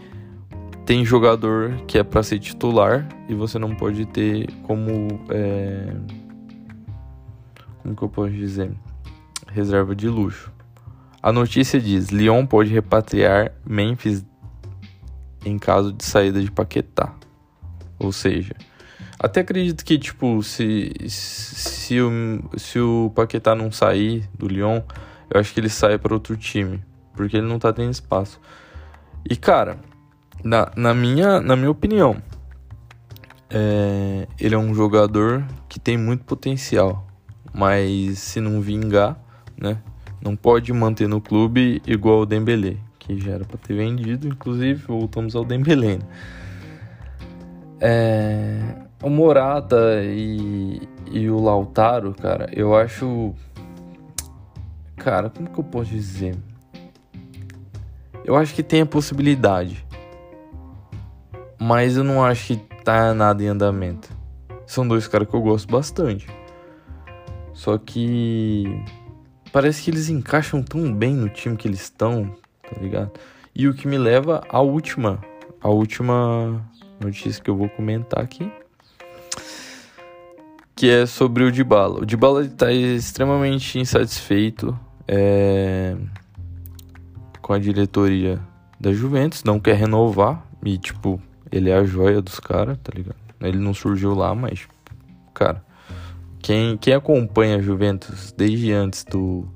tem 0.84 1.04
jogador 1.04 1.74
que 1.86 1.98
é 1.98 2.04
para 2.04 2.22
ser 2.22 2.38
titular 2.38 3.08
e 3.28 3.34
você 3.34 3.58
não 3.58 3.74
pode 3.74 4.06
ter 4.06 4.48
como 4.62 5.08
é... 5.30 5.92
como 7.82 7.96
que 7.96 8.02
eu 8.02 8.08
posso 8.08 8.32
dizer 8.32 8.70
reserva 9.48 9.96
de 9.96 10.08
luxo. 10.08 10.52
A 11.22 11.32
notícia 11.32 11.80
diz: 11.80 12.08
Lyon 12.08 12.46
pode 12.46 12.72
repatriar 12.72 13.52
Memphis 13.64 14.24
em 15.44 15.58
caso 15.58 15.92
de 15.92 16.04
saída 16.04 16.40
de 16.40 16.50
Paquetá. 16.50 17.14
Ou 17.98 18.12
seja, 18.12 18.54
até 19.18 19.40
acredito 19.40 19.84
que, 19.84 19.98
tipo, 19.98 20.42
se, 20.42 20.92
se, 21.08 22.00
o, 22.00 22.10
se 22.56 22.78
o 22.78 23.10
Paquetá 23.14 23.54
não 23.54 23.72
sair 23.72 24.28
do 24.34 24.46
Lyon, 24.46 24.82
eu 25.30 25.40
acho 25.40 25.54
que 25.54 25.60
ele 25.60 25.70
sai 25.70 25.98
para 25.98 26.12
outro 26.12 26.36
time. 26.36 26.82
Porque 27.14 27.36
ele 27.38 27.46
não 27.46 27.58
tá 27.58 27.72
tendo 27.72 27.90
espaço. 27.90 28.38
E, 29.28 29.34
cara, 29.34 29.78
na, 30.44 30.70
na, 30.76 30.92
minha, 30.92 31.40
na 31.40 31.56
minha 31.56 31.70
opinião, 31.70 32.16
é, 33.48 34.28
ele 34.38 34.54
é 34.54 34.58
um 34.58 34.74
jogador 34.74 35.44
que 35.68 35.80
tem 35.80 35.96
muito 35.96 36.24
potencial. 36.24 37.06
Mas 37.54 38.18
se 38.18 38.38
não 38.38 38.60
vingar, 38.60 39.18
né? 39.56 39.78
Não 40.20 40.36
pode 40.36 40.72
manter 40.72 41.08
no 41.08 41.20
clube 41.20 41.80
igual 41.86 42.20
o 42.20 42.26
Dembélé, 42.26 42.76
que 42.98 43.18
já 43.18 43.32
era 43.32 43.44
para 43.44 43.56
ter 43.56 43.74
vendido. 43.74 44.28
Inclusive, 44.28 44.82
voltamos 44.86 45.34
ao 45.34 45.44
Dembélé. 45.44 45.96
Né? 45.96 46.04
É, 47.80 48.74
o 49.02 49.10
Morata 49.10 50.02
e, 50.02 50.80
e 51.10 51.28
o 51.28 51.38
Lautaro, 51.40 52.14
cara, 52.14 52.48
eu 52.52 52.74
acho. 52.74 53.34
Cara, 54.96 55.30
como 55.30 55.50
que 55.50 55.58
eu 55.58 55.64
posso 55.64 55.90
dizer? 55.90 56.36
Eu 58.24 58.34
acho 58.34 58.54
que 58.54 58.62
tem 58.62 58.80
a 58.80 58.86
possibilidade. 58.86 59.86
Mas 61.60 61.96
eu 61.96 62.04
não 62.04 62.24
acho 62.24 62.48
que 62.48 62.56
tá 62.82 63.14
nada 63.14 63.42
em 63.42 63.48
andamento. 63.48 64.08
São 64.66 64.86
dois 64.86 65.06
caras 65.06 65.28
que 65.28 65.34
eu 65.34 65.42
gosto 65.42 65.70
bastante. 65.70 66.26
Só 67.52 67.78
que. 67.78 68.64
Parece 69.52 69.82
que 69.82 69.90
eles 69.90 70.08
encaixam 70.08 70.62
tão 70.62 70.92
bem 70.92 71.14
no 71.14 71.28
time 71.28 71.56
que 71.56 71.66
eles 71.66 71.82
estão, 71.82 72.36
tá 72.62 72.80
ligado? 72.80 73.12
E 73.54 73.68
o 73.68 73.74
que 73.74 73.86
me 73.86 73.96
leva 73.96 74.42
à 74.48 74.60
última. 74.60 75.18
A 75.60 75.68
última 75.68 76.62
notícia 77.00 77.42
que 77.42 77.50
eu 77.50 77.56
vou 77.56 77.68
comentar 77.68 78.22
aqui. 78.22 78.50
Que 80.74 80.90
é 80.90 81.06
sobre 81.06 81.44
o 81.44 81.52
Dybala. 81.52 82.00
O 82.00 82.06
Dybala 82.06 82.44
está 82.44 82.70
extremamente 82.72 83.78
insatisfeito 83.78 84.78
é, 85.08 85.96
com 87.40 87.52
a 87.52 87.58
diretoria 87.58 88.40
da 88.78 88.92
Juventus, 88.92 89.42
não 89.44 89.58
quer 89.58 89.76
renovar. 89.76 90.44
E, 90.64 90.76
tipo, 90.76 91.20
ele 91.50 91.70
é 91.70 91.76
a 91.76 91.84
joia 91.84 92.20
dos 92.20 92.40
caras, 92.40 92.76
tá 92.82 92.92
ligado? 92.94 93.16
Ele 93.40 93.58
não 93.58 93.72
surgiu 93.72 94.14
lá, 94.14 94.34
mas, 94.34 94.66
cara, 95.32 95.64
quem, 96.40 96.76
quem 96.76 96.94
acompanha 96.94 97.56
a 97.56 97.62
Juventus 97.62 98.32
desde 98.36 98.72
antes 98.72 99.04
do, 99.04 99.46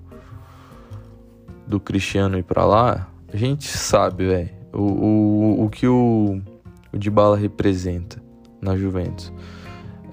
do 1.66 1.80
Cristiano 1.80 2.38
ir 2.38 2.44
pra 2.44 2.64
lá, 2.64 3.08
a 3.32 3.36
gente 3.36 3.66
sabe, 3.66 4.26
velho, 4.26 4.50
o, 4.72 4.82
o, 4.82 5.64
o 5.64 5.70
que 5.70 5.86
o 5.86 6.40
o 6.92 6.98
Dybala 6.98 7.36
representa 7.36 8.22
na 8.60 8.76
Juventus. 8.76 9.32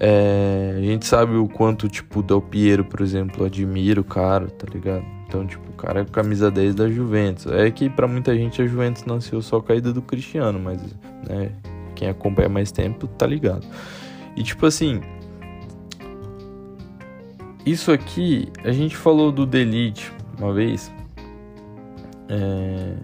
É, 0.00 0.76
a 0.76 0.80
gente 0.80 1.06
sabe 1.06 1.34
o 1.34 1.48
quanto, 1.48 1.88
tipo, 1.88 2.20
o 2.20 2.22
Del 2.22 2.40
Piero, 2.40 2.84
por 2.84 3.00
exemplo, 3.00 3.44
admira 3.44 4.00
o 4.00 4.04
cara, 4.04 4.46
tá 4.46 4.66
ligado? 4.72 5.04
Então, 5.26 5.46
tipo, 5.46 5.68
o 5.68 5.74
cara 5.74 6.02
é 6.02 6.04
camisa 6.04 6.50
10 6.50 6.74
da 6.74 6.88
Juventus. 6.88 7.46
É 7.46 7.70
que 7.70 7.90
para 7.90 8.06
muita 8.06 8.34
gente 8.34 8.62
a 8.62 8.66
Juventus 8.66 9.04
nasceu 9.04 9.42
só 9.42 9.60
caída 9.60 9.92
do 9.92 10.00
Cristiano, 10.00 10.58
mas, 10.58 10.80
né, 11.28 11.50
quem 11.94 12.08
acompanha 12.08 12.48
mais 12.48 12.70
tempo 12.70 13.06
tá 13.08 13.26
ligado. 13.26 13.66
E, 14.36 14.42
tipo 14.42 14.64
assim, 14.66 15.00
isso 17.66 17.90
aqui, 17.90 18.48
a 18.64 18.70
gente 18.70 18.96
falou 18.96 19.32
do 19.32 19.44
Delete 19.44 20.12
uma 20.38 20.52
vez, 20.52 20.92
é, 22.28 22.94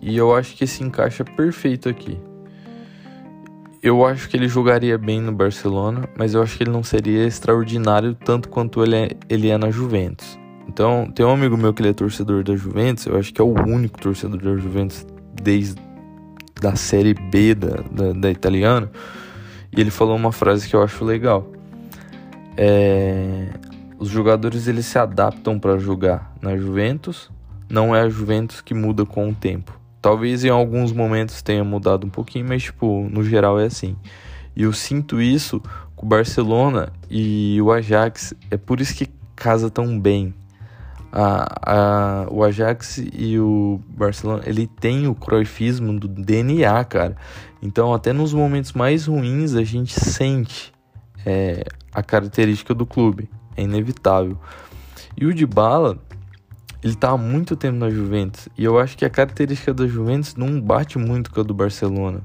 e 0.00 0.16
eu 0.16 0.34
acho 0.34 0.54
que 0.54 0.64
se 0.64 0.84
encaixa 0.84 1.24
perfeito 1.24 1.88
aqui 1.88 2.16
eu 3.82 4.04
acho 4.04 4.28
que 4.28 4.36
ele 4.36 4.46
jogaria 4.46 4.98
bem 4.98 5.20
no 5.20 5.32
Barcelona, 5.32 6.08
mas 6.16 6.34
eu 6.34 6.42
acho 6.42 6.56
que 6.56 6.64
ele 6.64 6.70
não 6.70 6.82
seria 6.82 7.26
extraordinário 7.26 8.14
tanto 8.14 8.48
quanto 8.48 8.82
ele 8.82 8.96
é, 8.96 9.10
ele 9.28 9.48
é 9.48 9.56
na 9.56 9.70
Juventus. 9.70 10.38
Então, 10.68 11.10
tem 11.14 11.24
um 11.24 11.30
amigo 11.30 11.56
meu 11.56 11.72
que 11.72 11.80
ele 11.80 11.88
é 11.88 11.92
torcedor 11.92 12.44
da 12.44 12.54
Juventus, 12.54 13.06
eu 13.06 13.16
acho 13.16 13.32
que 13.32 13.40
é 13.40 13.44
o 13.44 13.52
único 13.52 13.98
torcedor 13.98 14.40
da 14.40 14.56
Juventus 14.56 15.06
desde 15.42 15.80
da 16.60 16.76
Série 16.76 17.14
B 17.14 17.54
da, 17.54 17.76
da, 17.90 18.12
da 18.12 18.30
italiana. 18.30 18.90
E 19.74 19.80
ele 19.80 19.90
falou 19.90 20.14
uma 20.14 20.30
frase 20.30 20.68
que 20.68 20.76
eu 20.76 20.82
acho 20.82 21.02
legal. 21.04 21.50
É, 22.56 23.48
os 23.98 24.08
jogadores 24.08 24.68
eles 24.68 24.84
se 24.84 24.98
adaptam 24.98 25.58
para 25.58 25.78
jogar 25.78 26.34
na 26.42 26.56
Juventus, 26.56 27.30
não 27.68 27.96
é 27.96 28.02
a 28.02 28.08
Juventus 28.10 28.60
que 28.60 28.74
muda 28.74 29.06
com 29.06 29.30
o 29.30 29.34
tempo. 29.34 29.79
Talvez 30.00 30.44
em 30.44 30.48
alguns 30.48 30.92
momentos 30.92 31.42
tenha 31.42 31.62
mudado 31.62 32.06
um 32.06 32.10
pouquinho, 32.10 32.46
mas 32.48 32.62
tipo, 32.62 33.06
no 33.10 33.22
geral 33.22 33.60
é 33.60 33.66
assim. 33.66 33.96
E 34.56 34.62
eu 34.62 34.72
sinto 34.72 35.20
isso 35.20 35.62
com 35.94 36.06
o 36.06 36.08
Barcelona 36.08 36.92
e 37.08 37.60
o 37.60 37.70
Ajax, 37.70 38.34
é 38.50 38.56
por 38.56 38.80
isso 38.80 38.94
que 38.94 39.08
casa 39.36 39.70
tão 39.70 39.98
bem. 39.98 40.34
A, 41.12 41.46
a, 41.66 42.26
o 42.30 42.44
Ajax 42.44 42.98
e 43.12 43.38
o 43.38 43.80
Barcelona, 43.88 44.42
ele 44.46 44.66
tem 44.66 45.08
o 45.08 45.14
croifismo 45.14 45.98
do 45.98 46.06
DNA, 46.06 46.84
cara. 46.84 47.16
Então, 47.60 47.92
até 47.92 48.12
nos 48.12 48.32
momentos 48.32 48.72
mais 48.72 49.06
ruins, 49.06 49.54
a 49.54 49.64
gente 49.64 49.92
sente 49.92 50.72
é, 51.26 51.64
a 51.92 52.02
característica 52.02 52.74
do 52.74 52.86
clube. 52.86 53.28
É 53.56 53.62
inevitável. 53.62 54.38
E 55.16 55.26
o 55.26 55.34
Dybala, 55.34 55.98
ele 56.82 56.94
tá 56.94 57.10
há 57.10 57.16
muito 57.16 57.56
tempo 57.56 57.78
na 57.78 57.90
Juventus. 57.90 58.48
E 58.56 58.64
eu 58.64 58.78
acho 58.78 58.96
que 58.96 59.04
a 59.04 59.10
característica 59.10 59.72
da 59.72 59.86
Juventus 59.86 60.34
não 60.34 60.60
bate 60.60 60.98
muito 60.98 61.30
com 61.30 61.40
a 61.40 61.42
do 61.42 61.54
Barcelona. 61.54 62.22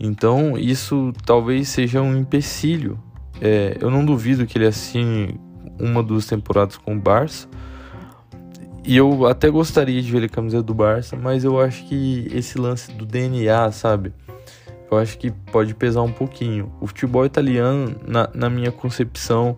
Então, 0.00 0.58
isso 0.58 1.12
talvez 1.24 1.68
seja 1.68 2.02
um 2.02 2.16
empecilho. 2.16 2.98
É, 3.40 3.76
eu 3.80 3.90
não 3.90 4.04
duvido 4.04 4.46
que 4.46 4.58
ele 4.58 4.66
assine 4.66 5.40
uma 5.80 6.02
duas 6.02 6.26
temporadas 6.26 6.76
com 6.76 6.94
o 6.94 6.98
Barça 6.98 7.48
e 8.84 8.96
eu 8.96 9.26
até 9.26 9.48
gostaria 9.48 10.02
de 10.02 10.10
ver 10.10 10.18
ele 10.18 10.28
camiseta 10.28 10.62
do 10.62 10.74
Barça, 10.74 11.16
mas 11.16 11.44
eu 11.44 11.60
acho 11.60 11.86
que 11.86 12.28
esse 12.32 12.58
lance 12.58 12.90
do 12.92 13.06
DNA, 13.06 13.70
sabe? 13.70 14.12
Eu 14.90 14.98
acho 14.98 15.16
que 15.18 15.30
pode 15.30 15.72
pesar 15.74 16.02
um 16.02 16.12
pouquinho. 16.12 16.72
O 16.80 16.86
futebol 16.88 17.24
italiano, 17.24 17.94
na, 18.06 18.28
na 18.34 18.50
minha 18.50 18.72
concepção, 18.72 19.56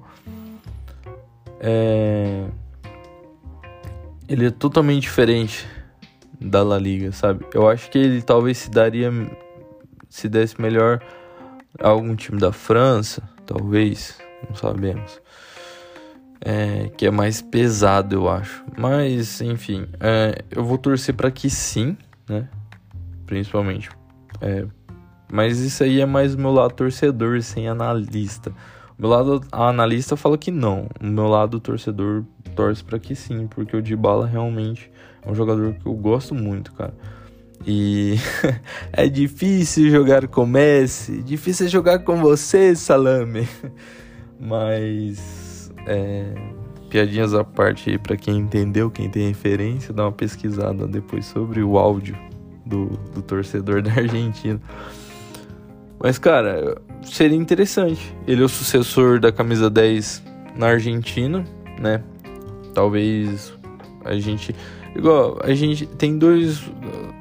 é... 1.58 2.44
ele 4.28 4.46
é 4.46 4.50
totalmente 4.50 5.02
diferente 5.02 5.66
da 6.40 6.62
La 6.62 6.78
Liga, 6.78 7.12
sabe? 7.12 7.44
Eu 7.52 7.68
acho 7.68 7.90
que 7.90 7.98
ele 7.98 8.22
talvez 8.22 8.58
se 8.58 8.70
daria 8.70 9.10
se 10.08 10.28
desse 10.28 10.60
melhor 10.60 11.00
a 11.80 11.88
algum 11.88 12.14
time 12.14 12.38
da 12.38 12.52
França, 12.52 13.22
talvez, 13.46 14.18
não 14.48 14.54
sabemos 14.54 15.20
é, 16.44 16.90
que 16.96 17.06
é 17.06 17.10
mais 17.10 17.40
pesado, 17.40 18.14
eu 18.14 18.28
acho. 18.28 18.62
Mas, 18.76 19.40
enfim, 19.40 19.86
é, 19.98 20.44
eu 20.50 20.62
vou 20.62 20.76
torcer 20.76 21.14
para 21.14 21.30
que 21.30 21.48
sim, 21.48 21.96
né? 22.28 22.46
Principalmente. 23.26 23.88
É, 24.40 24.66
mas 25.32 25.58
isso 25.60 25.82
aí 25.82 26.00
é 26.00 26.06
mais 26.06 26.34
o 26.34 26.38
meu 26.38 26.52
lado 26.52 26.74
torcedor, 26.74 27.40
sem 27.40 27.66
analista. 27.66 28.50
O 28.98 29.02
meu 29.02 29.10
lado 29.10 29.40
analista 29.50 30.16
fala 30.16 30.36
que 30.36 30.50
não. 30.50 30.86
O 31.00 31.06
meu 31.06 31.26
lado 31.26 31.58
torcedor 31.58 32.24
torce 32.54 32.82
para 32.82 32.98
que 32.98 33.14
sim, 33.14 33.46
porque 33.46 33.76
o 33.76 33.82
Dybala 33.82 34.26
realmente 34.26 34.90
é 35.22 35.30
um 35.30 35.34
jogador 35.34 35.74
que 35.74 35.86
eu 35.86 35.94
gosto 35.94 36.34
muito, 36.34 36.72
cara. 36.72 36.94
E 37.66 38.16
é 38.92 39.08
difícil 39.08 39.90
jogar 39.90 40.28
com 40.28 40.44
Messi, 40.44 41.22
difícil 41.22 41.68
jogar 41.68 42.00
com 42.00 42.16
você, 42.16 42.74
Salame. 42.74 43.48
Mas 44.38 45.72
é, 45.86 46.34
piadinhas 46.90 47.34
à 47.34 47.42
parte 47.42 47.90
aí 47.90 47.98
para 47.98 48.16
quem 48.16 48.36
entendeu, 48.36 48.90
quem 48.90 49.08
tem 49.08 49.28
referência, 49.28 49.92
dá 49.92 50.04
uma 50.04 50.12
pesquisada 50.12 50.86
depois 50.86 51.24
sobre 51.26 51.62
o 51.62 51.78
áudio 51.78 52.16
do, 52.66 52.86
do 53.14 53.22
torcedor 53.22 53.80
da 53.82 53.92
Argentina. 53.92 54.60
Mas, 55.98 56.18
cara, 56.18 56.76
seria 57.02 57.36
interessante. 57.36 58.14
Ele 58.26 58.42
é 58.42 58.44
o 58.44 58.48
sucessor 58.48 59.18
da 59.18 59.32
camisa 59.32 59.70
10 59.70 60.22
na 60.54 60.66
Argentina, 60.66 61.44
né? 61.80 62.02
Talvez 62.74 63.52
a 64.04 64.14
gente. 64.18 64.54
Igual, 64.94 65.38
a 65.42 65.54
gente 65.54 65.86
tem 65.86 66.18
dois. 66.18 66.62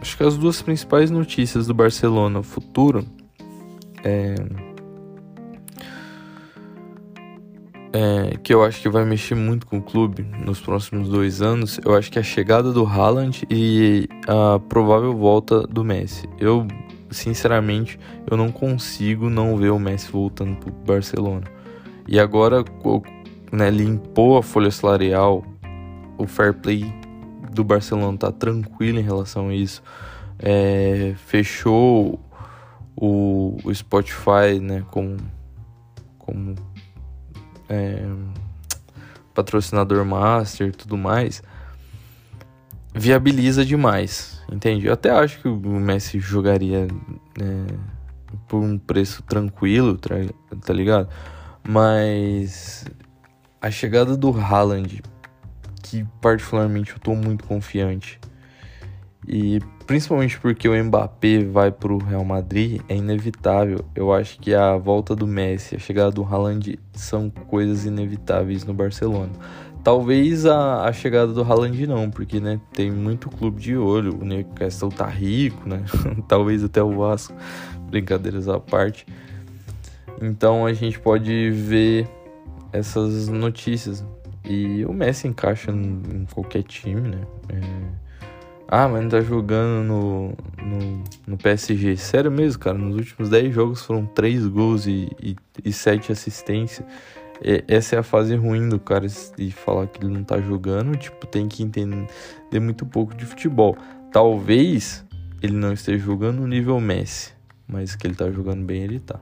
Acho 0.01 0.17
que 0.17 0.23
as 0.23 0.37
duas 0.37 0.61
principais 0.61 1.09
notícias 1.09 1.67
do 1.67 1.73
Barcelona 1.73 2.43
futuro. 2.43 3.05
É 4.03 4.35
é, 7.93 8.37
que 8.41 8.51
eu 8.51 8.63
acho 8.63 8.81
que 8.81 8.89
vai 8.89 9.05
mexer 9.05 9.35
muito 9.35 9.67
com 9.67 9.77
o 9.77 9.81
clube 9.81 10.25
nos 10.43 10.59
próximos 10.59 11.07
dois 11.07 11.43
anos, 11.43 11.79
eu 11.85 11.95
acho 11.95 12.11
que 12.11 12.17
a 12.17 12.23
chegada 12.23 12.73
do 12.73 12.83
Haaland 12.83 13.45
e 13.51 14.09
a 14.27 14.57
provável 14.57 15.15
volta 15.15 15.61
do 15.67 15.83
Messi. 15.83 16.27
Eu, 16.39 16.67
sinceramente, 17.11 17.99
eu 18.29 18.35
não 18.35 18.51
consigo 18.51 19.29
não 19.29 19.55
ver 19.55 19.69
o 19.69 19.77
Messi 19.77 20.11
voltando 20.11 20.57
pro 20.57 20.71
Barcelona. 20.71 21.43
E 22.07 22.19
agora, 22.19 22.63
né, 23.53 23.69
limpou 23.69 24.35
a 24.35 24.41
folha 24.41 24.71
salarial, 24.71 25.45
o 26.17 26.25
fair 26.25 26.55
play 26.55 26.91
do 27.51 27.63
Barcelona 27.63 28.17
tá 28.17 28.31
tranquilo 28.31 28.99
em 28.99 29.03
relação 29.03 29.49
a 29.49 29.53
isso. 29.53 29.83
É, 30.39 31.13
fechou 31.27 32.19
o, 32.95 33.55
o 33.63 33.73
Spotify, 33.73 34.59
né, 34.59 34.83
como, 34.89 35.17
como 36.17 36.55
é, 37.69 38.03
patrocinador 39.35 40.03
master 40.03 40.69
e 40.69 40.71
tudo 40.71 40.97
mais, 40.97 41.43
viabiliza 42.91 43.63
demais, 43.63 44.41
entende? 44.51 44.87
Eu 44.87 44.93
até 44.93 45.11
acho 45.11 45.39
que 45.39 45.47
o 45.47 45.55
Messi 45.79 46.19
jogaria 46.19 46.87
é, 47.39 47.73
por 48.47 48.63
um 48.63 48.79
preço 48.79 49.21
tranquilo, 49.21 49.95
tá 49.95 50.73
ligado? 50.73 51.07
Mas 51.67 52.85
a 53.63 53.71
chegada 53.71 54.17
do 54.17 54.29
Haaland, 54.29 55.01
que 55.81 56.05
particularmente 56.19 56.91
eu 56.91 56.99
tô 56.99 57.15
muito 57.15 57.45
confiante, 57.45 58.19
e 59.25 59.61
principalmente 59.87 60.37
porque 60.37 60.67
o 60.67 60.83
Mbappé 60.83 61.45
vai 61.45 61.71
para 61.71 61.93
o 61.93 61.97
Real 61.97 62.25
Madrid, 62.25 62.81
é 62.89 62.97
inevitável. 62.97 63.85
Eu 63.95 64.11
acho 64.11 64.37
que 64.37 64.53
a 64.53 64.75
volta 64.75 65.15
do 65.15 65.25
Messi, 65.25 65.77
a 65.77 65.79
chegada 65.79 66.11
do 66.11 66.25
Haaland 66.25 66.77
são 66.91 67.29
coisas 67.29 67.85
inevitáveis 67.85 68.65
no 68.65 68.73
Barcelona. 68.73 69.31
Talvez 69.81 70.45
a, 70.45 70.83
a 70.83 70.91
chegada 70.91 71.31
do 71.31 71.41
Haaland 71.41 71.87
não, 71.87 72.11
porque 72.11 72.41
né, 72.41 72.59
tem 72.73 72.91
muito 72.91 73.29
clube 73.29 73.61
de 73.61 73.77
olho. 73.77 74.19
O 74.19 74.25
Newcastle 74.25 74.91
tá 74.91 75.07
rico, 75.07 75.69
né? 75.69 75.85
Talvez 76.27 76.65
até 76.65 76.83
o 76.83 76.97
Vasco. 76.97 77.33
Brincadeiras 77.89 78.49
à 78.49 78.59
parte. 78.59 79.05
Então 80.21 80.65
a 80.65 80.73
gente 80.73 80.99
pode 80.99 81.49
ver 81.51 82.09
essas 82.73 83.29
notícias. 83.29 84.03
E 84.43 84.83
o 84.85 84.91
Messi 84.91 85.27
encaixa 85.27 85.71
em, 85.71 86.25
qualquer 86.33 86.63
time, 86.63 87.01
né? 87.01 87.21
É 87.47 88.03
ah, 88.75 88.87
mas 88.87 89.03
não 89.03 89.09
tá 89.09 89.21
jogando 89.21 89.83
no, 89.83 90.29
no, 90.65 91.03
no, 91.27 91.37
PSG. 91.37 91.95
Sério 91.95 92.31
mesmo, 92.31 92.59
cara. 92.59 92.75
Nos 92.75 92.95
últimos 92.95 93.29
10 93.29 93.53
jogos 93.53 93.83
foram 93.83 94.03
3 94.07 94.47
gols 94.47 94.87
e, 94.87 95.11
e, 95.21 95.35
e 95.63 95.71
7 95.71 96.11
assistências. 96.11 96.83
E, 97.39 97.63
essa 97.67 97.95
é 97.95 97.99
a 97.99 98.03
fase 98.03 98.35
ruim 98.35 98.67
do 98.67 98.79
cara 98.79 99.05
de 99.05 99.51
falar 99.51 99.85
que 99.85 100.03
ele 100.03 100.11
não 100.11 100.23
tá 100.23 100.41
jogando. 100.41 100.97
Tipo, 100.97 101.27
tem 101.27 101.47
que 101.47 101.61
entender 101.61 102.07
muito 102.59 102.83
pouco 102.83 103.13
de 103.13 103.27
futebol. 103.27 103.77
Talvez 104.11 105.05
ele 105.39 105.53
não 105.53 105.73
esteja 105.73 106.03
jogando 106.03 106.39
no 106.39 106.47
nível 106.47 106.79
Messi. 106.79 107.31
Mas 107.67 107.95
que 107.95 108.07
ele 108.07 108.15
tá 108.15 108.31
jogando 108.31 108.65
bem, 108.65 108.81
ele 108.81 108.99
tá. 108.99 109.19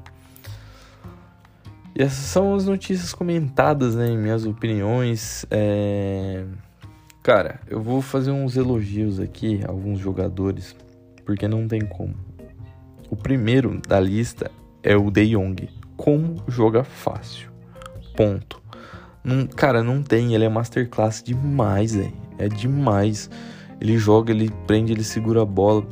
E 1.96 2.02
essas 2.02 2.26
são 2.26 2.56
as 2.56 2.66
notícias 2.66 3.14
comentadas, 3.14 3.96
né? 3.96 4.16
Minhas 4.16 4.46
opiniões. 4.46 5.46
É... 5.52 6.46
Cara, 7.22 7.60
eu 7.68 7.82
vou 7.82 8.02
fazer 8.02 8.32
uns 8.32 8.56
elogios 8.56 9.20
aqui 9.20 9.62
a 9.66 9.70
alguns 9.70 10.00
jogadores, 10.00 10.76
porque 11.26 11.48
não 11.48 11.68
tem 11.68 11.82
como. 11.82 12.16
O 13.10 13.16
primeiro 13.16 13.80
da 13.88 14.00
lista 14.00 14.50
é 14.82 14.96
o 14.96 15.12
De 15.12 15.36
Jong. 15.36 15.70
Como 15.98 16.42
joga 16.48 16.84
fácil. 16.84 17.52
Ponto. 18.16 18.62
Não, 19.24 19.46
cara, 19.46 19.84
não 19.84 20.02
tem. 20.02 20.34
Ele 20.34 20.46
é 20.46 20.50
masterclass 20.50 21.22
demais, 21.22 21.94
velho. 21.94 22.14
É 22.38 22.48
demais. 22.48 23.30
Ele 23.80 23.98
joga, 23.98 24.32
ele 24.32 24.50
prende, 24.66 24.94
ele 24.94 25.04
segura 25.04 25.42
a 25.42 25.46
bola. 25.46 25.86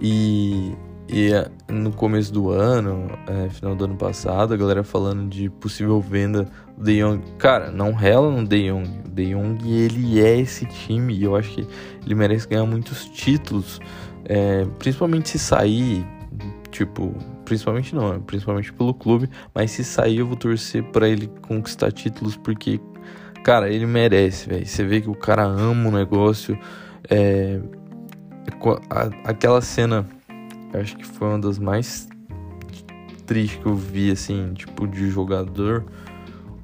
E 0.00 0.72
e 1.08 1.32
é, 1.32 1.48
no 1.68 1.92
começo 1.92 2.32
do 2.32 2.50
ano, 2.50 3.08
é, 3.26 3.48
final 3.50 3.74
do 3.74 3.84
ano 3.84 3.96
passado, 3.96 4.54
a 4.54 4.56
galera 4.56 4.82
falando 4.82 5.28
de 5.28 5.50
possível 5.50 6.00
venda 6.00 6.48
do 6.76 6.84
De 6.84 7.00
Jong. 7.00 7.22
Cara, 7.38 7.70
não 7.70 7.92
rela 7.92 8.30
no 8.30 8.46
De 8.46 8.70
Jong. 8.70 8.88
O 9.04 9.10
De 9.10 9.34
Jong, 9.34 9.70
ele 9.70 10.20
é 10.20 10.38
esse 10.38 10.64
time 10.66 11.14
e 11.14 11.24
eu 11.24 11.36
acho 11.36 11.50
que 11.50 11.66
ele 12.04 12.14
merece 12.14 12.48
ganhar 12.48 12.64
muitos 12.64 13.04
títulos. 13.06 13.80
É, 14.24 14.66
principalmente 14.78 15.28
se 15.28 15.38
sair, 15.38 16.06
tipo, 16.70 17.14
principalmente 17.44 17.94
não, 17.94 18.18
principalmente 18.22 18.72
pelo 18.72 18.94
clube, 18.94 19.28
mas 19.54 19.70
se 19.70 19.84
sair 19.84 20.18
eu 20.18 20.26
vou 20.26 20.36
torcer 20.36 20.82
para 20.84 21.06
ele 21.06 21.30
conquistar 21.42 21.92
títulos 21.92 22.34
porque, 22.34 22.80
cara, 23.44 23.68
ele 23.68 23.84
merece, 23.84 24.48
velho. 24.48 24.66
Você 24.66 24.82
vê 24.82 25.02
que 25.02 25.10
o 25.10 25.14
cara 25.14 25.44
ama 25.44 25.90
o 25.90 25.92
negócio. 25.92 26.58
É, 27.10 27.60
aquela 29.24 29.60
cena 29.60 30.06
eu 30.74 30.80
acho 30.80 30.96
que 30.96 31.04
foi 31.06 31.28
uma 31.28 31.38
das 31.38 31.58
mais 31.58 32.08
triste 33.24 33.58
que 33.58 33.66
eu 33.66 33.76
vi, 33.76 34.10
assim, 34.10 34.52
tipo, 34.54 34.86
de 34.86 35.08
jogador. 35.08 35.84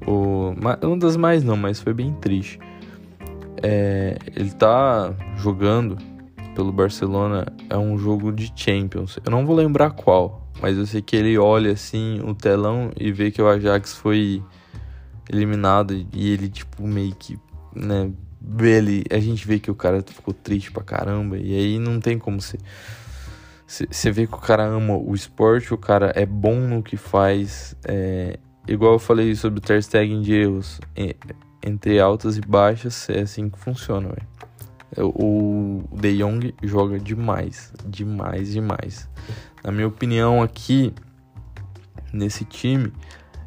O, 0.05 0.53
uma 0.61 0.97
das 0.97 1.15
mais 1.15 1.43
não, 1.43 1.55
mas 1.55 1.79
foi 1.79 1.93
bem 1.93 2.13
triste. 2.15 2.59
É, 3.63 4.17
ele 4.35 4.51
tá 4.51 5.13
jogando 5.37 5.97
pelo 6.53 6.71
Barcelona, 6.73 7.45
é 7.69 7.77
um 7.77 7.97
jogo 7.97 8.31
de 8.31 8.51
Champions. 8.55 9.17
Eu 9.23 9.31
não 9.31 9.45
vou 9.45 9.55
lembrar 9.55 9.91
qual, 9.91 10.49
mas 10.61 10.77
eu 10.77 10.85
sei 10.85 11.01
que 11.01 11.15
ele 11.15 11.37
olha 11.37 11.71
assim 11.71 12.19
o 12.21 12.35
telão 12.35 12.91
e 12.99 13.11
vê 13.11 13.31
que 13.31 13.41
o 13.41 13.47
Ajax 13.47 13.93
foi 13.93 14.43
eliminado 15.29 15.93
e 16.11 16.31
ele, 16.33 16.49
tipo, 16.49 16.85
meio 16.85 17.15
que, 17.15 17.39
né, 17.73 18.11
ele, 18.59 19.05
a 19.09 19.19
gente 19.19 19.47
vê 19.47 19.59
que 19.59 19.71
o 19.71 19.75
cara 19.75 20.03
ficou 20.05 20.33
triste 20.33 20.71
pra 20.71 20.83
caramba 20.83 21.37
e 21.37 21.55
aí 21.55 21.79
não 21.79 21.99
tem 22.01 22.19
como 22.19 22.41
ser. 22.41 22.59
Você 23.71 24.11
vê 24.11 24.27
que 24.27 24.33
o 24.33 24.37
cara 24.37 24.65
ama 24.65 24.97
o 24.97 25.15
esporte, 25.15 25.73
o 25.73 25.77
cara 25.77 26.11
é 26.13 26.25
bom 26.25 26.55
no 26.55 26.83
que 26.83 26.97
faz. 26.97 27.73
É, 27.85 28.37
igual 28.67 28.93
eu 28.93 28.99
falei 28.99 29.33
sobre 29.33 29.59
o 29.59 29.61
Ter 29.61 29.81
Stegen 29.81 30.21
de 30.21 30.33
erros, 30.33 30.81
entre 31.63 31.97
altas 31.97 32.35
e 32.35 32.41
baixas, 32.41 33.09
é 33.09 33.21
assim 33.21 33.49
que 33.49 33.57
funciona, 33.57 34.09
velho. 34.09 34.27
O 35.15 35.83
De 35.93 36.17
Jong 36.17 36.53
joga 36.61 36.99
demais, 36.99 37.71
demais, 37.87 38.51
demais. 38.51 39.09
Na 39.63 39.71
minha 39.71 39.87
opinião, 39.87 40.43
aqui 40.43 40.93
nesse 42.11 42.43
time, 42.43 42.91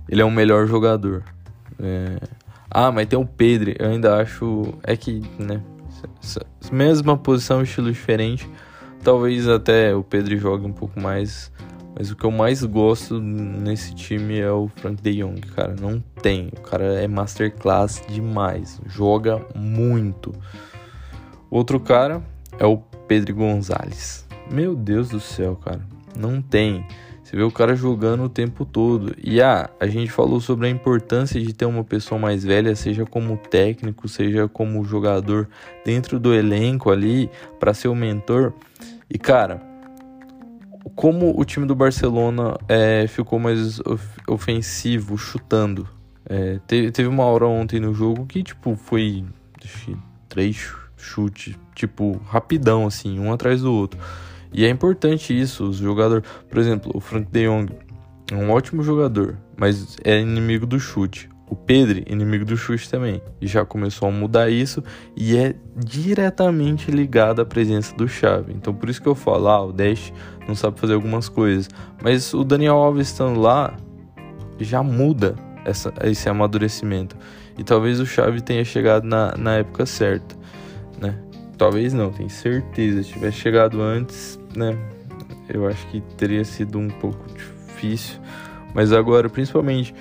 ele 0.09 0.23
é 0.23 0.25
o 0.25 0.31
melhor 0.31 0.67
jogador. 0.67 1.23
É... 1.79 2.17
Ah, 2.71 2.91
mas 2.91 3.07
tem 3.09 3.19
o 3.19 3.27
Pedro, 3.27 3.75
eu 3.79 3.91
ainda 3.91 4.17
acho. 4.17 4.73
É 4.85 4.97
que, 4.97 5.21
né? 5.39 5.63
Mesma 6.73 7.15
posição, 7.15 7.63
estilo 7.63 7.93
diferente. 7.93 8.49
Talvez 9.05 9.47
até 9.47 9.95
o 9.95 10.03
Pedro 10.03 10.35
jogue 10.39 10.65
um 10.65 10.73
pouco 10.73 10.99
mais. 10.99 11.53
Mas 11.95 12.11
o 12.11 12.17
que 12.17 12.25
eu 12.25 12.31
mais 12.31 12.65
gosto 12.65 13.21
nesse 13.21 13.95
time 13.95 14.41
é 14.41 14.51
o 14.51 14.69
Frank 14.77 15.01
De 15.03 15.19
Jong, 15.19 15.41
cara. 15.55 15.77
Não 15.79 16.03
tem. 16.23 16.49
O 16.57 16.61
cara 16.63 16.85
é 16.95 17.07
masterclass 17.07 18.03
demais. 18.09 18.81
Joga 18.87 19.45
muito. 19.55 20.33
Outro 21.51 21.79
cara 21.79 22.23
é 22.59 22.65
o 22.65 22.79
Pedro 23.07 23.35
Gonzalez. 23.35 24.27
Meu 24.51 24.75
Deus 24.75 25.11
do 25.11 25.21
céu, 25.21 25.55
cara. 25.55 25.81
Não 26.19 26.41
tem. 26.41 26.87
Você 27.23 27.37
vê 27.37 27.43
o 27.43 27.51
cara 27.51 27.77
jogando 27.77 28.25
o 28.25 28.29
tempo 28.29 28.65
todo. 28.65 29.15
E 29.23 29.43
ah, 29.43 29.69
a 29.79 29.87
gente 29.87 30.11
falou 30.11 30.41
sobre 30.41 30.67
a 30.67 30.71
importância 30.71 31.41
de 31.41 31.53
ter 31.53 31.67
uma 31.67 31.85
pessoa 31.85 32.19
mais 32.19 32.43
velha, 32.43 32.75
seja 32.75 33.05
como 33.05 33.37
técnico, 33.37 34.09
seja 34.09 34.49
como 34.49 34.83
jogador 34.85 35.49
dentro 35.85 36.19
do 36.19 36.35
elenco 36.35 36.91
ali, 36.91 37.31
para 37.61 37.75
ser 37.75 37.89
o 37.89 37.95
mentor. 37.95 38.53
E 39.15 39.19
cara, 39.19 39.63
como 40.97 41.39
o 41.39 41.45
time 41.45 41.67
do 41.67 41.75
Barcelona 41.77 42.57
é, 42.69 43.07
ficou 43.07 43.39
mais 43.39 43.81
ofensivo, 44.27 45.17
chutando. 45.17 45.89
É, 46.29 46.59
teve, 46.67 46.91
teve 46.91 47.09
uma 47.09 47.23
hora 47.23 47.47
ontem 47.47 47.79
no 47.79 47.95
jogo 47.95 48.27
que, 48.27 48.43
tipo, 48.43 48.75
foi 48.75 49.25
três 50.29 50.75
chutes, 50.97 51.55
tipo, 51.77 52.21
rapidão, 52.27 52.89
assim, 52.89 53.21
um 53.21 53.33
atrás 53.33 53.63
do 53.63 53.73
outro. 53.73 54.01
E 54.53 54.65
é 54.65 54.69
importante 54.69 55.39
isso, 55.39 55.63
os 55.63 55.77
jogadores. 55.77 56.29
Por 56.51 56.59
exemplo, 56.59 56.91
o 56.93 56.99
Frank 56.99 57.31
de 57.31 57.47
Jong 57.47 57.73
é 58.33 58.35
um 58.35 58.51
ótimo 58.51 58.83
jogador, 58.83 59.37
mas 59.57 59.97
é 60.03 60.19
inimigo 60.19 60.67
do 60.67 60.81
chute. 60.81 61.31
O 61.49 61.55
Pedro, 61.55 62.03
inimigo 62.11 62.45
do 62.45 62.57
chute 62.57 62.91
também, 62.91 63.21
já 63.41 63.65
começou 63.65 64.09
a 64.09 64.11
mudar 64.11 64.49
isso 64.49 64.83
e 65.15 65.37
é 65.37 65.55
diretamente 65.77 66.91
ligado 66.91 67.43
à 67.43 67.45
presença 67.45 67.95
do 67.95 68.09
Chave. 68.09 68.53
Então 68.55 68.75
por 68.75 68.89
isso 68.89 69.01
que 69.01 69.09
eu 69.09 69.15
falo, 69.15 69.49
ah, 69.49 69.65
o 69.65 69.73
Dash 69.73 70.13
não 70.49 70.55
sabe 70.55 70.81
fazer 70.81 70.95
algumas 70.95 71.29
coisas, 71.29 71.69
mas 72.03 72.33
o 72.33 72.45
Daniel 72.45 72.77
Alves 72.77 73.09
estando 73.09 73.41
lá 73.41 73.77
já 74.59 74.83
muda 74.83 75.35
essa, 75.65 75.93
esse 76.03 76.29
amadurecimento. 76.29 77.17
E 77.59 77.63
talvez 77.63 78.01
o 78.01 78.07
Chave 78.07 78.41
tenha 78.41 78.65
chegado 78.65 79.05
na, 79.05 79.37
na 79.37 79.57
época 79.57 79.87
certa, 79.87 80.35
né? 81.01 81.19
Talvez 81.57 81.93
não, 81.93 82.11
tenho 82.11 82.31
certeza. 82.31 83.03
Se 83.03 83.13
tivesse 83.13 83.39
chegado 83.39 83.81
antes, 83.81 84.39
né? 84.57 84.77
Eu 85.49 85.67
acho 85.69 85.87
que 85.89 86.01
teria 86.17 86.45
sido 86.45 86.79
um 86.79 86.89
pouco 86.89 87.25
difícil. 87.33 88.19
Mas 88.75 88.93
agora, 88.93 89.29
principalmente 89.29 89.95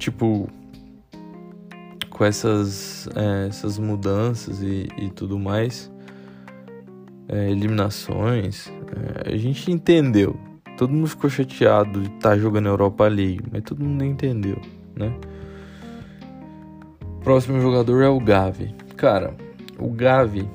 tipo, 0.00 0.48
com 2.08 2.24
essas, 2.24 3.08
é, 3.14 3.46
essas 3.48 3.78
mudanças 3.78 4.62
e, 4.62 4.88
e 4.98 5.10
tudo 5.10 5.38
mais, 5.38 5.90
é, 7.28 7.50
eliminações, 7.50 8.72
é, 9.26 9.34
a 9.34 9.36
gente 9.36 9.70
entendeu. 9.70 10.36
Todo 10.76 10.92
mundo 10.92 11.06
ficou 11.06 11.28
chateado 11.28 12.00
de 12.00 12.08
estar 12.08 12.30
tá 12.30 12.38
jogando 12.38 12.66
Europa 12.66 13.06
League, 13.06 13.42
mas 13.52 13.62
todo 13.62 13.84
mundo 13.84 14.02
entendeu, 14.02 14.60
né? 14.96 15.14
Próximo 17.22 17.60
jogador 17.60 18.02
é 18.02 18.08
o 18.08 18.18
Gavi. 18.18 18.74
Cara, 18.96 19.36
o 19.78 19.90
Gavi 19.90 20.48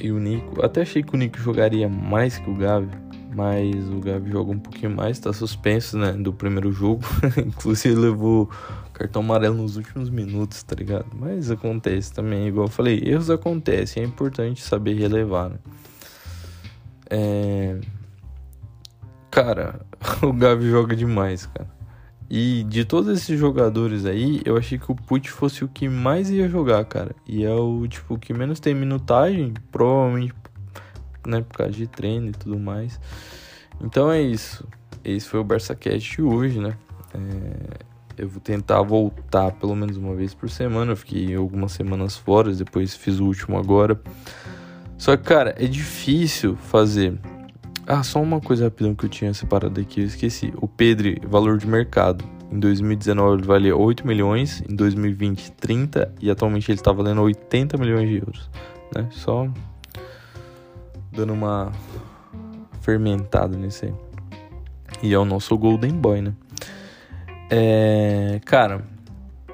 e 0.00 0.10
o 0.10 0.18
Nico, 0.18 0.64
até 0.64 0.80
achei 0.80 1.02
que 1.02 1.14
o 1.14 1.18
Nico 1.18 1.38
jogaria 1.38 1.88
mais 1.88 2.38
que 2.38 2.48
o 2.48 2.54
Gavi, 2.54 2.88
mas 3.34 3.88
o 3.90 4.00
Gavi 4.00 4.30
joga 4.30 4.52
um 4.52 4.58
pouquinho 4.58 4.96
mais, 4.96 5.18
tá 5.18 5.30
suspenso, 5.30 5.98
né, 5.98 6.12
do 6.12 6.32
primeiro 6.32 6.72
jogo. 6.72 7.02
Inclusive 7.36 7.94
levou 7.94 8.48
cartão 8.96 9.20
amarelo 9.20 9.56
nos 9.56 9.76
últimos 9.76 10.08
minutos, 10.08 10.62
tá 10.62 10.74
ligado? 10.74 11.06
Mas 11.14 11.50
acontece 11.50 12.12
também, 12.12 12.48
igual 12.48 12.66
eu 12.66 12.70
falei, 12.70 13.02
erros 13.04 13.28
acontecem, 13.28 14.02
é 14.02 14.06
importante 14.06 14.62
saber 14.62 14.94
relevar, 14.94 15.50
né? 15.50 15.58
É... 17.10 17.78
Cara, 19.30 19.84
o 20.22 20.32
Gavi 20.32 20.70
joga 20.70 20.96
demais, 20.96 21.44
cara. 21.46 21.68
E 22.28 22.64
de 22.64 22.84
todos 22.84 23.16
esses 23.16 23.38
jogadores 23.38 24.04
aí, 24.06 24.40
eu 24.44 24.56
achei 24.56 24.78
que 24.78 24.90
o 24.90 24.94
Put 24.94 25.30
fosse 25.30 25.62
o 25.62 25.68
que 25.68 25.88
mais 25.88 26.30
ia 26.30 26.48
jogar, 26.48 26.84
cara. 26.86 27.14
E 27.26 27.44
é 27.44 27.54
o 27.54 27.86
tipo 27.86 28.18
que 28.18 28.32
menos 28.32 28.58
tem 28.58 28.74
minutagem, 28.74 29.52
provavelmente 29.70 30.34
né, 31.24 31.42
por 31.42 31.58
causa 31.58 31.72
de 31.72 31.86
treino 31.86 32.28
e 32.28 32.32
tudo 32.32 32.58
mais. 32.58 32.98
Então 33.80 34.10
é 34.10 34.20
isso. 34.22 34.66
Esse 35.04 35.28
foi 35.28 35.38
o 35.38 35.44
Barça 35.44 35.74
Cast 35.76 36.20
hoje, 36.20 36.58
né? 36.58 36.76
É, 37.14 37.95
eu 38.16 38.28
vou 38.28 38.40
tentar 38.40 38.80
voltar 38.82 39.52
pelo 39.52 39.74
menos 39.74 39.96
uma 39.96 40.14
vez 40.14 40.34
por 40.34 40.48
semana. 40.48 40.92
Eu 40.92 40.96
fiquei 40.96 41.34
algumas 41.34 41.72
semanas 41.72 42.16
fora, 42.16 42.52
depois 42.52 42.94
fiz 42.94 43.20
o 43.20 43.26
último 43.26 43.58
agora. 43.58 44.00
Só 44.96 45.16
que, 45.16 45.24
cara, 45.24 45.54
é 45.58 45.66
difícil 45.66 46.56
fazer. 46.56 47.18
Ah, 47.86 48.02
só 48.02 48.20
uma 48.20 48.40
coisa 48.40 48.64
rapidão 48.64 48.94
que 48.94 49.04
eu 49.04 49.08
tinha 49.08 49.32
separado 49.34 49.80
aqui, 49.80 50.00
eu 50.00 50.06
esqueci. 50.06 50.52
O 50.56 50.66
Pedro, 50.66 51.14
valor 51.28 51.58
de 51.58 51.66
mercado. 51.66 52.24
Em 52.50 52.58
2019 52.58 53.36
ele 53.36 53.46
valia 53.46 53.76
8 53.76 54.06
milhões, 54.06 54.62
em 54.68 54.74
2020 54.74 55.52
30 55.52 56.14
e 56.20 56.30
atualmente 56.30 56.70
ele 56.70 56.78
está 56.78 56.92
valendo 56.92 57.20
80 57.22 57.76
milhões 57.76 58.08
de 58.08 58.16
euros. 58.16 58.50
Né? 58.94 59.08
Só 59.10 59.48
dando 61.12 61.32
uma 61.32 61.72
fermentada 62.80 63.56
nisso 63.56 63.84
aí. 63.84 63.94
E 65.02 65.12
é 65.12 65.18
o 65.18 65.24
nosso 65.24 65.56
Golden 65.58 65.92
Boy, 65.92 66.22
né? 66.22 66.34
É, 67.50 68.40
cara, 68.44 68.84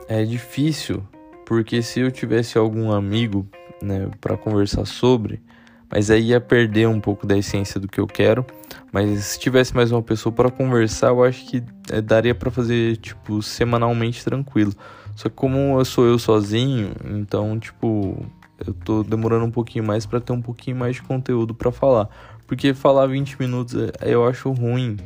é 0.08 0.24
difícil 0.24 1.02
porque 1.44 1.82
se 1.82 2.00
eu 2.00 2.10
tivesse 2.10 2.56
algum 2.56 2.90
amigo, 2.90 3.46
né, 3.82 4.08
para 4.20 4.36
conversar 4.36 4.86
sobre, 4.86 5.42
mas 5.90 6.10
aí 6.10 6.28
ia 6.28 6.40
perder 6.40 6.88
um 6.88 6.98
pouco 6.98 7.26
da 7.26 7.36
essência 7.36 7.78
do 7.78 7.86
que 7.86 8.00
eu 8.00 8.06
quero. 8.06 8.46
Mas 8.90 9.24
se 9.24 9.38
tivesse 9.38 9.74
mais 9.74 9.92
uma 9.92 10.02
pessoa 10.02 10.32
para 10.32 10.50
conversar, 10.50 11.08
eu 11.08 11.22
acho 11.22 11.44
que 11.46 11.62
é, 11.90 12.00
daria 12.00 12.34
para 12.34 12.50
fazer 12.50 12.96
tipo 12.96 13.42
semanalmente 13.42 14.24
tranquilo. 14.24 14.72
Só 15.14 15.28
que 15.28 15.34
como 15.34 15.78
eu 15.78 15.84
sou 15.84 16.06
eu 16.06 16.18
sozinho, 16.18 16.92
então 17.04 17.58
tipo 17.58 18.24
eu 18.66 18.72
tô 18.72 19.02
demorando 19.02 19.44
um 19.44 19.50
pouquinho 19.50 19.84
mais 19.84 20.06
para 20.06 20.20
ter 20.20 20.32
um 20.32 20.40
pouquinho 20.40 20.76
mais 20.76 20.96
de 20.96 21.02
conteúdo 21.02 21.54
para 21.54 21.70
falar. 21.70 22.08
Porque 22.46 22.72
falar 22.72 23.06
20 23.06 23.38
minutos 23.38 23.74
é, 23.74 24.14
eu 24.14 24.26
acho 24.26 24.50
ruim. 24.50 24.96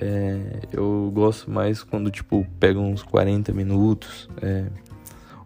É, 0.00 0.60
eu 0.72 1.10
gosto 1.12 1.50
mais 1.50 1.82
quando, 1.82 2.10
tipo, 2.10 2.46
pega 2.60 2.78
uns 2.78 3.02
40 3.02 3.52
minutos 3.52 4.28
é, 4.40 4.66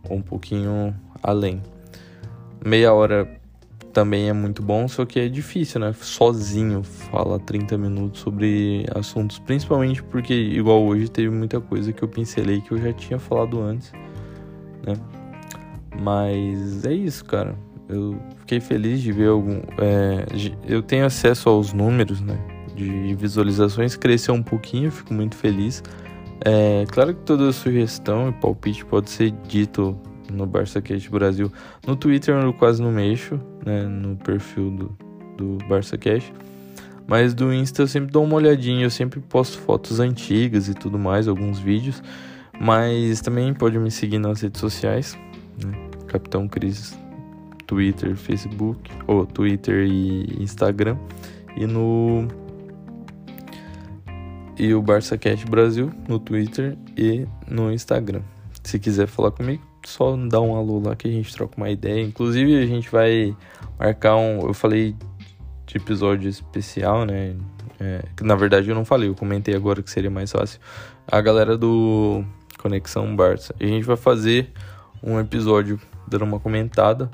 ou 0.08 0.18
um 0.18 0.22
pouquinho 0.22 0.94
além. 1.22 1.62
Meia 2.64 2.92
hora 2.92 3.40
também 3.92 4.28
é 4.28 4.32
muito 4.32 4.62
bom, 4.62 4.88
só 4.88 5.04
que 5.04 5.20
é 5.20 5.28
difícil, 5.28 5.80
né? 5.80 5.92
Sozinho 5.92 6.82
falar 6.82 7.38
30 7.40 7.78
minutos 7.78 8.20
sobre 8.20 8.86
assuntos, 8.94 9.38
principalmente 9.38 10.02
porque, 10.02 10.34
igual 10.34 10.82
hoje, 10.82 11.10
teve 11.10 11.30
muita 11.30 11.60
coisa 11.60 11.92
que 11.92 12.02
eu 12.02 12.08
pincelei 12.08 12.60
que 12.60 12.72
eu 12.72 12.78
já 12.78 12.92
tinha 12.92 13.18
falado 13.18 13.60
antes, 13.60 13.92
né? 14.86 14.94
Mas 16.00 16.84
é 16.84 16.92
isso, 16.92 17.24
cara. 17.24 17.54
Eu 17.88 18.18
fiquei 18.38 18.60
feliz 18.60 19.00
de 19.00 19.12
ver 19.12 19.28
algum. 19.28 19.60
É, 19.78 20.26
eu 20.66 20.82
tenho 20.82 21.04
acesso 21.04 21.48
aos 21.48 21.72
números, 21.72 22.20
né? 22.20 22.38
De 22.74 23.14
visualizações, 23.14 23.96
cresceu 23.96 24.34
um 24.34 24.42
pouquinho, 24.42 24.90
fico 24.90 25.12
muito 25.12 25.36
feliz. 25.36 25.82
É, 26.44 26.84
claro 26.90 27.14
que 27.14 27.20
toda 27.20 27.52
sugestão 27.52 28.28
e 28.28 28.32
palpite 28.32 28.84
pode 28.84 29.10
ser 29.10 29.30
dito 29.46 29.96
no 30.30 30.46
BarçaCast 30.46 31.08
Brasil. 31.10 31.52
No 31.86 31.94
Twitter 31.94 32.34
eu 32.34 32.52
quase 32.52 32.82
não 32.82 32.90
mexo, 32.90 33.38
né? 33.64 33.84
No 33.84 34.16
perfil 34.16 34.70
do, 34.70 34.96
do 35.36 35.58
BarçaCast. 35.68 36.32
Mas 37.06 37.34
do 37.34 37.52
Insta 37.52 37.82
eu 37.82 37.86
sempre 37.86 38.10
dou 38.10 38.24
uma 38.24 38.36
olhadinha, 38.36 38.84
eu 38.84 38.90
sempre 38.90 39.20
posto 39.20 39.58
fotos 39.58 40.00
antigas 40.00 40.68
e 40.68 40.74
tudo 40.74 40.98
mais, 40.98 41.28
alguns 41.28 41.58
vídeos. 41.58 42.02
Mas 42.60 43.20
também 43.20 43.52
pode 43.52 43.78
me 43.78 43.90
seguir 43.90 44.18
nas 44.18 44.40
redes 44.40 44.60
sociais, 44.60 45.18
né? 45.62 45.72
Capitão 46.06 46.48
Cris, 46.48 46.96
Twitter, 47.66 48.16
Facebook, 48.16 48.90
ou 49.06 49.26
Twitter 49.26 49.86
e 49.86 50.42
Instagram. 50.42 50.96
E 51.56 51.66
no 51.66 52.28
e 54.58 54.74
o 54.74 54.82
Barça 54.82 55.16
Cash 55.16 55.44
Brasil 55.44 55.90
no 56.08 56.18
Twitter 56.18 56.76
e 56.96 57.26
no 57.48 57.72
Instagram. 57.72 58.22
Se 58.62 58.78
quiser 58.78 59.06
falar 59.06 59.30
comigo, 59.30 59.62
só 59.84 60.16
dá 60.16 60.40
um 60.40 60.54
alô 60.54 60.80
lá 60.80 60.94
que 60.94 61.08
a 61.08 61.10
gente 61.10 61.32
troca 61.34 61.56
uma 61.56 61.70
ideia. 61.70 62.02
Inclusive 62.02 62.62
a 62.62 62.66
gente 62.66 62.90
vai 62.90 63.36
marcar 63.78 64.16
um, 64.16 64.46
eu 64.46 64.54
falei 64.54 64.94
de 65.66 65.76
episódio 65.76 66.28
especial, 66.28 67.04
né? 67.04 67.36
É, 67.80 68.04
na 68.20 68.36
verdade 68.36 68.68
eu 68.68 68.74
não 68.74 68.84
falei, 68.84 69.08
eu 69.08 69.14
comentei 69.14 69.54
agora 69.56 69.82
que 69.82 69.90
seria 69.90 70.10
mais 70.10 70.30
fácil. 70.30 70.60
A 71.06 71.20
galera 71.20 71.56
do 71.56 72.24
Conexão 72.58 73.14
Barça. 73.16 73.54
A 73.58 73.64
gente 73.64 73.84
vai 73.84 73.96
fazer 73.96 74.52
um 75.02 75.18
episódio 75.18 75.80
dando 76.06 76.24
uma 76.24 76.38
comentada 76.38 77.10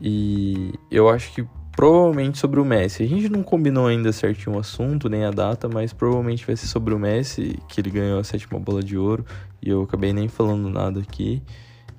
e 0.00 0.74
eu 0.90 1.08
acho 1.08 1.32
que 1.32 1.46
provavelmente 1.76 2.38
sobre 2.38 2.58
o 2.58 2.64
Messi. 2.64 3.02
A 3.02 3.06
gente 3.06 3.28
não 3.28 3.42
combinou 3.42 3.86
ainda 3.86 4.10
certinho 4.10 4.56
o 4.56 4.58
assunto, 4.58 5.10
nem 5.10 5.24
a 5.24 5.30
data, 5.30 5.68
mas 5.68 5.92
provavelmente 5.92 6.44
vai 6.46 6.56
ser 6.56 6.66
sobre 6.66 6.94
o 6.94 6.98
Messi, 6.98 7.58
que 7.68 7.80
ele 7.80 7.90
ganhou 7.90 8.18
a 8.18 8.24
sétima 8.24 8.58
bola 8.58 8.82
de 8.82 8.96
ouro, 8.96 9.24
e 9.62 9.68
eu 9.68 9.82
acabei 9.82 10.12
nem 10.12 10.26
falando 10.26 10.70
nada 10.70 11.00
aqui. 11.00 11.42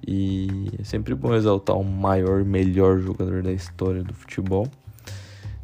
E 0.06 0.70
é 0.80 0.84
sempre 0.84 1.14
bom 1.14 1.36
exaltar 1.36 1.78
o 1.78 1.84
maior, 1.84 2.44
melhor 2.44 3.00
jogador 3.00 3.44
da 3.44 3.52
história 3.52 4.04
do 4.04 4.14
futebol. 4.14 4.68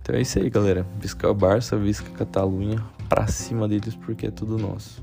Então 0.01 0.15
é 0.15 0.21
isso 0.21 0.37
aí, 0.37 0.49
galera. 0.49 0.85
Visca 0.99 1.33
Barça, 1.33 1.77
Visca 1.77 2.09
Catalunha, 2.11 2.83
pra 3.09 3.25
cima 3.25 3.67
deles 3.67 3.95
porque 3.95 4.27
é 4.27 4.31
tudo 4.31 4.57
nosso. 4.57 5.01